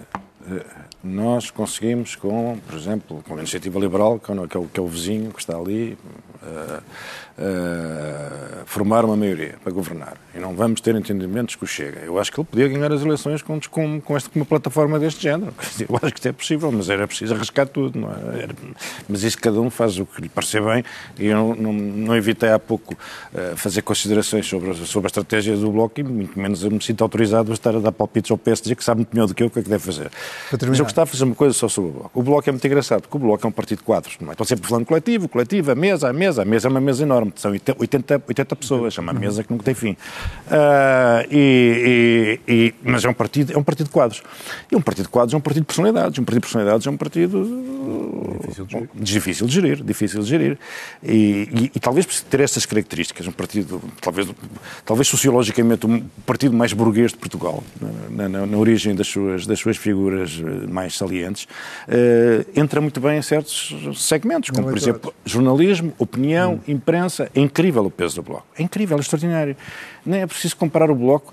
[1.05, 4.86] Nós conseguimos com, por exemplo, com a iniciativa liberal, que é o, que é o-
[4.86, 5.96] é vizinho que está ali,
[6.42, 6.80] eh,
[7.39, 10.14] eh, formar uma maioria para governar.
[10.35, 12.01] E não vamos ter entendimentos que o Chega.
[12.01, 14.99] Eu acho que ele podia ganhar as eleições com, com, com, esta, com uma plataforma
[14.99, 15.53] deste género.
[15.80, 17.99] Eu acho que isto é possível, mas era preciso arriscar tudo.
[17.99, 18.43] Não é?
[18.43, 18.55] Era-
[19.09, 20.85] mas isso cada um faz o que lhe parecer bem.
[21.18, 22.97] E eu não, não, não evitei há pouco
[23.35, 26.83] eh, fazer considerações sobre, a- sobre a estratégia do Bloco e muito menos eu me
[26.83, 29.43] sinto autorizado a estar a dar palpites ao PSD que sabe muito melhor do que
[29.43, 30.11] eu o que é que deve fazer.
[30.70, 32.11] Mas eu gostava de fazer uma coisa só sobre o Bloco.
[32.20, 34.16] O Bloco é muito engraçado, porque o Bloco é um partido de quadros.
[34.20, 34.33] Não é?
[34.33, 36.43] Estão sempre falando coletivo, coletivo, a mesa, a mesa.
[36.43, 39.64] A mesa é uma mesa enorme, são 80, 80 pessoas, é uma mesa que nunca
[39.64, 39.97] tem fim.
[40.51, 44.23] Ah, e, e- e- mas é um, partido, é um partido de quadros.
[44.70, 46.18] E um partido de quadros é um partido de personalidades.
[46.18, 47.43] Um partido de personalidades é um partido
[48.41, 48.89] Difícil de gerir.
[48.95, 50.59] difícil de gerir, difícil de gerir.
[51.03, 54.29] E, e- talvez por ter estas características, um partido, talvez,
[54.85, 57.62] talvez sociologicamente, um partido mais burguês de Portugal,
[58.11, 61.47] na, na- na origem das suas, das suas figuras eh, mais salientes,
[61.89, 67.11] eh, entra muito bem em certos segmentos, como por exemplo jornalismo, opinião, imprensa.
[67.20, 68.46] É incrível o peso do Bloco.
[68.58, 69.56] É incrível, é extraordinário.
[70.04, 71.32] Nem é preciso comparar o Bloco.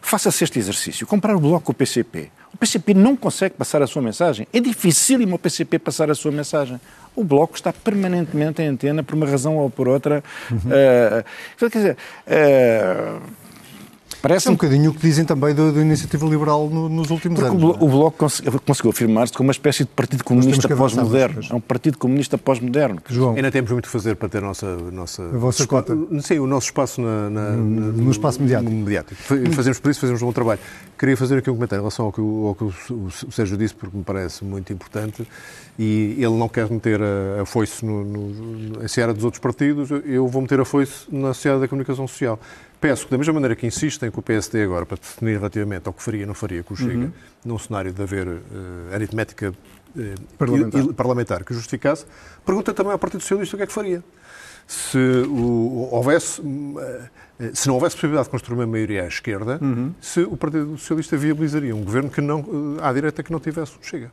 [0.00, 1.06] Faça-se este exercício.
[1.06, 2.30] Comparar o Bloco com o PCP.
[2.52, 4.46] O PCP não consegue passar a sua mensagem.
[4.52, 6.80] É dificílimo o PCP passar a sua mensagem.
[7.14, 10.22] O Bloco está permanentemente em antena por uma razão ou por outra.
[10.70, 11.24] Eh,
[11.58, 11.96] quer dizer,
[12.26, 13.16] eh,
[14.20, 17.56] Parece é um bocadinho o que dizem também da, iniciativa liberal no, nos últimos Porque
[17.56, 17.76] anos.
[17.80, 21.40] O, o Bloco conseguiu, conseguiu afirmar-se como uma espécie de partido comunista pós-moderno.
[21.48, 23.00] É um partido comunista pós-moderno.
[23.08, 23.36] João.
[23.36, 24.76] Ainda temos muito a fazer para ter a nossa.
[24.92, 25.96] nossa a vossa cota.
[26.20, 28.72] Sim, o nosso espaço na, na, no, no, espaço mediático.
[28.72, 29.22] Mediático.
[29.52, 30.60] Fazemos por isso, fazemos um bom trabalho.
[30.98, 33.74] Queria fazer aqui um comentário em relação ao que, ao que o, o, Sérgio disse,
[33.74, 35.26] porque me parece muito importante.
[35.78, 39.90] E ele não quer meter a, a foice no, no, na seara dos outros partidos,
[40.04, 42.38] eu vou meter a foice na seara da comunicação social.
[42.80, 45.92] Peço que, da mesma maneira que insistem com o PSD agora para definir relativamente ao
[45.92, 47.12] que faria e não faria com o Chega, uhum.
[47.44, 48.40] num cenário de haver uh,
[48.94, 50.02] aritmética uh,
[50.38, 50.80] parlamentar.
[50.80, 52.06] Il, parlamentar que justificasse,
[52.46, 54.02] pergunta também ao Partido Socialista o que é que faria.
[54.66, 57.08] Se, o, houvesse, uh,
[57.52, 59.92] se não houvesse possibilidade de construir uma maioria à esquerda, uhum.
[60.00, 63.84] se o Partido Socialista viabilizaria um governo que não, à direita que não tivesse o
[63.84, 64.12] Chega.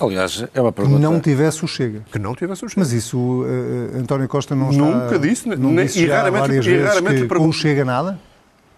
[0.00, 0.96] Aliás, é uma pergunta.
[0.96, 2.02] Que não tivesse o Chega.
[2.10, 2.80] Que não tivesse o Chega.
[2.80, 4.82] Mas isso uh, António Costa não está...
[4.82, 5.48] Nunca disse.
[5.48, 8.18] Não nem, disse e raramente, e raramente que com o Chega nada?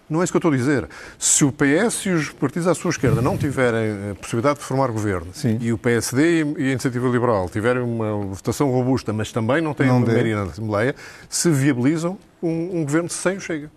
[0.09, 0.87] Não é isso que eu estou a dizer.
[1.17, 4.91] Se o PS e os partidos à sua esquerda não tiverem a possibilidade de formar
[4.91, 5.57] governo Sim.
[5.61, 9.87] e o PSD e a Iniciativa Liberal tiverem uma votação robusta, mas também não têm
[9.87, 10.93] não maioria na Assembleia,
[11.29, 13.71] se viabilizam um, um governo sem o Chega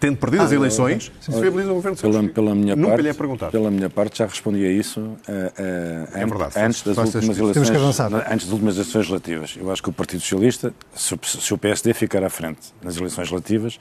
[0.00, 3.08] tendo perdido ah, as eleições, se viabiliza o governo pela, pela minha Nunca parte, lhe
[3.08, 3.52] é perguntado.
[3.52, 8.00] Pela minha parte, já respondi a isso uh, uh, é verdade, antes das últimas eleições.
[8.30, 9.56] Antes das últimas eleições relativas.
[9.58, 13.28] Eu acho que o Partido Socialista, se, se o PSD ficar à frente nas eleições
[13.28, 13.78] relativas,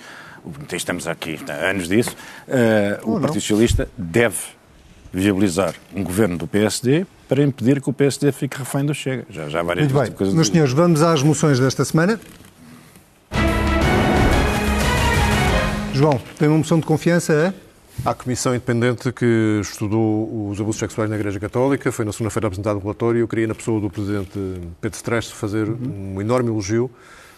[0.72, 2.16] estamos aqui há anos disso,
[2.48, 4.38] uh, o Partido Socialista deve
[5.12, 9.26] viabilizar um governo do PSD para impedir que o PSD fique refém do Chega.
[9.30, 10.12] Já, já várias Muito bem.
[10.12, 12.20] Coisas Meus senhores, vamos às moções desta semana.
[16.02, 17.54] João, tem uma moção de confiança é?
[18.04, 22.78] A Comissão Independente que estudou os abusos sexuais na Igreja Católica foi na segunda-feira apresentado
[22.78, 24.32] um relatório eu queria, na pessoa do Presidente
[24.82, 26.16] Pedro Streste, fazer uhum.
[26.16, 26.89] um enorme elogio,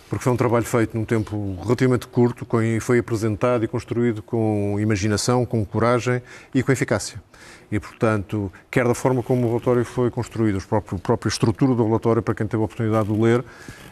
[0.09, 2.47] porque foi um trabalho feito num tempo relativamente curto
[2.79, 6.21] foi apresentado e construído com imaginação, com coragem
[6.55, 7.21] e com eficácia.
[7.71, 12.21] E, portanto, quer da forma como o relatório foi construído, a própria, estrutura do relatório,
[12.21, 13.43] para quem teve a oportunidade de ler,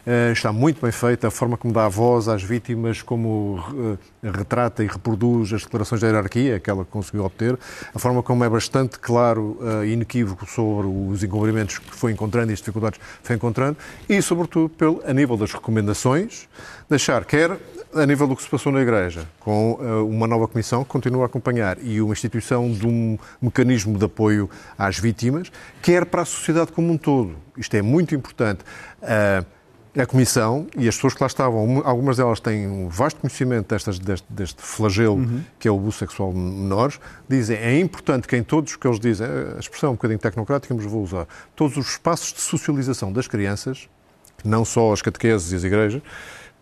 [0.06, 4.30] eh, está muito bem feita, a forma como dá a voz às vítimas, como eh,
[4.32, 7.58] retrata e reproduz as declarações da hierarquia que ela conseguiu obter,
[7.93, 12.52] a forma como é bastante claro eh, e inequívoco sobre os encobrimentos que foi encontrando
[12.52, 13.78] e as dificuldades que foi encontrando,
[14.10, 16.47] e, sobretudo, pelo, a nível das recomendações,
[16.89, 17.58] deixar quer
[17.93, 19.74] a nível do que se passou na Igreja, com
[20.08, 24.49] uma nova comissão que continua a acompanhar e uma instituição de um mecanismo de apoio
[24.77, 27.35] às vítimas, quer para a sociedade como um todo.
[27.57, 28.63] Isto é muito importante.
[29.01, 29.45] Uh,
[29.99, 33.99] a Comissão e as pessoas que lá estavam, algumas delas têm um vasto conhecimento destas,
[33.99, 35.43] deste, deste flagelo uhum.
[35.59, 38.87] que é o abuso sexual de menores, dizem é importante que em todos os que
[38.87, 42.39] eles dizem, a expressão é um bocadinho tecnocrática, mas vou usar, todos os espaços de
[42.39, 43.89] socialização das crianças,
[44.45, 46.01] não só as catequeses e as igrejas,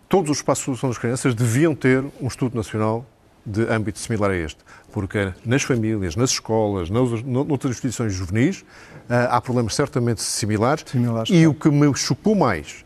[0.07, 3.05] todos os espaços de socialização das crianças deviam ter um estudo nacional
[3.45, 4.59] de âmbito similar a este,
[4.91, 8.63] porque nas famílias, nas escolas, nas, noutras instituições juvenis,
[9.09, 12.83] ah, há problemas certamente similares, similares e o que me chocou mais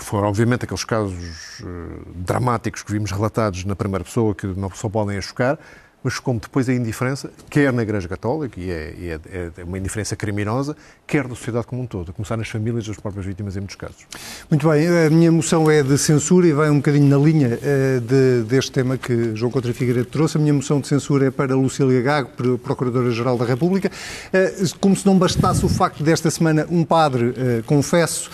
[0.00, 4.88] foram, obviamente, aqueles casos uh, dramáticos que vimos relatados na primeira pessoa que não só
[4.88, 5.58] podem chocar,
[6.02, 9.20] mas como depois a indiferença, quer na Igreja Católica, e é, e é,
[9.58, 10.76] é uma indiferença criminosa,
[11.06, 13.76] quer da sociedade como um todo, a começar nas famílias das próprias vítimas em muitos
[13.76, 14.06] casos.
[14.50, 18.00] Muito bem, a minha moção é de censura e vai um bocadinho na linha uh,
[18.00, 20.36] de, deste tema que João Contra Figueiredo trouxe.
[20.36, 23.90] A minha moção de censura é para Lucília Gago, Procuradora-Geral da República.
[24.32, 28.30] Uh, como se não bastasse o facto desta semana um padre, uh, confesso,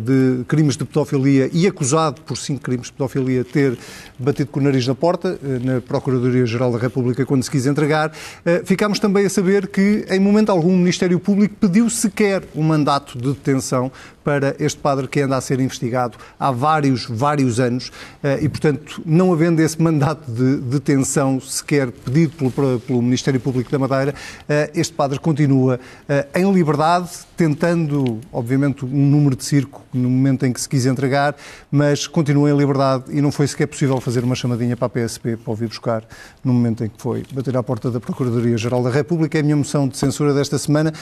[0.00, 3.76] de crimes de pedofilia e acusado por cinco crimes de pedofilia ter
[4.18, 8.12] batido com o nariz na porta na Procuradoria-Geral Procurador-Geral da República quando se quis entregar.
[8.44, 12.62] Eh, ficámos também a saber que, em momento algum, o Ministério Público pediu sequer um
[12.62, 13.90] mandato de detenção
[14.24, 17.90] para este padre que anda a ser investigado há vários, vários anos
[18.22, 23.70] eh, e, portanto, não havendo esse mandato de detenção sequer pedido pelo, pelo Ministério Público
[23.70, 24.14] da Madeira,
[24.48, 25.80] eh, este padre continua
[26.34, 31.36] em liberdade, tentando, obviamente, um número de circo no momento em que se quis entregar,
[31.70, 35.36] mas continua em liberdade e não foi sequer possível fazer uma chamadinha para a PSP
[35.36, 36.04] para ouvir buscar
[36.44, 39.38] no momento em que foi bater à porta da Procuradoria-Geral da República.
[39.38, 40.92] É a minha moção de censura desta semana.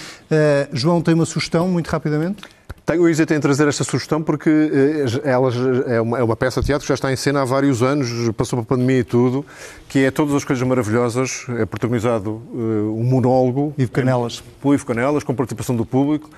[0.73, 2.43] João, tem uma sugestão, muito rapidamente?
[2.89, 5.51] Tenho o êxito em trazer esta sugestão porque uh, ela
[5.86, 8.09] é uma, é uma, peça de teatro que já está em cena há vários anos,
[8.34, 9.45] passou para a pandemia e tudo,
[9.86, 13.74] que é Todas as Coisas Maravilhosas, é protagonizado uh, um monólogo.
[13.76, 14.43] Ivo Canelas.
[14.59, 16.30] Por Ivo Canelas, com participação do público.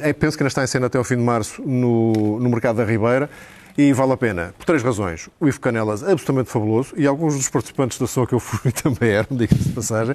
[0.00, 2.78] é, penso que ainda está em cena até ao fim de março no, no Mercado
[2.78, 3.30] da Ribeira.
[3.78, 5.30] E vale a pena, por três razões.
[5.40, 9.10] O Ivo Canelas, absolutamente fabuloso, e alguns dos participantes da SOA que eu fui também
[9.10, 10.14] eram, diga-se de passagem.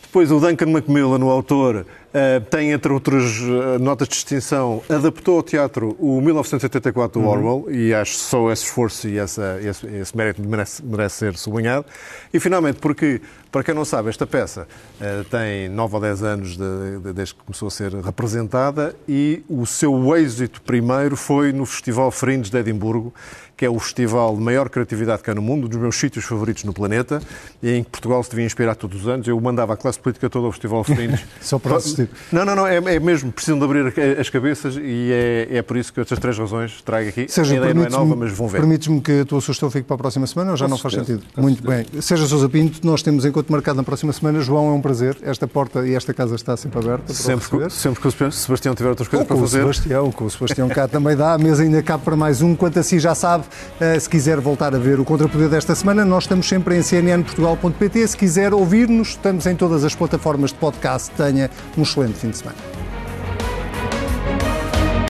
[0.00, 1.84] Depois o Duncan Macmillan, o autor,
[2.48, 7.32] tem, entre outras uh, notas de distinção, adaptou ao teatro o 1984 do uhum.
[7.32, 11.86] Orwell e acho só esse esforço e essa, esse, esse mérito merece, merece, ser sublinhado.
[12.32, 14.68] E finalmente, porque, para quem não sabe, esta peça
[15.00, 19.42] uh, tem 9 ou 10 anos de, de, desde que começou a ser representada e
[19.48, 23.12] o seu êxito primeiro foi no Festival Fringe de Edimburgo,
[23.56, 26.24] que é o festival de maior criatividade que há no mundo, um dos meus sítios
[26.24, 27.20] favoritos no planeta,
[27.62, 29.26] e em que Portugal se devia inspirar todos os anos.
[29.26, 31.24] Eu mandava a classe política toda ao Festival Fringe.
[31.40, 32.03] Só para assistir.
[32.32, 35.76] Não, não, não, é, é, mesmo, precisam de abrir as cabeças e é, é por
[35.76, 37.26] isso que estas três razões trago aqui.
[37.28, 38.58] Seja, a ideia não é nova, mas vão ver.
[38.58, 41.22] Permites-me que a tua sugestão fique para a próxima semana ou já não faz sentido?
[41.36, 41.86] Muito bem.
[42.00, 44.40] Seja Sousa Pinto, nós temos encontro marcado na próxima semana.
[44.40, 45.16] João, é um prazer.
[45.22, 47.12] Esta porta e esta casa está sempre aberta.
[47.12, 49.62] Sempre, que, sempre que o Sebastião tiver outras coisas para fazer.
[49.62, 51.34] Com o Sebastião, com o Sebastião cá também dá.
[51.34, 52.54] A mesa ainda cabe para mais um.
[52.54, 53.44] Quanto a si já sabe,
[53.80, 56.82] eh, se quiser quiser voltar a ver o Contrapoder desta semana, nós estamos sempre em
[56.82, 58.08] cnnportugal.pt.
[58.08, 61.10] Se quiser ouvir-nos, estamos em todas as plataformas de podcast.
[61.10, 62.93] Tenha um excelente fim de semana.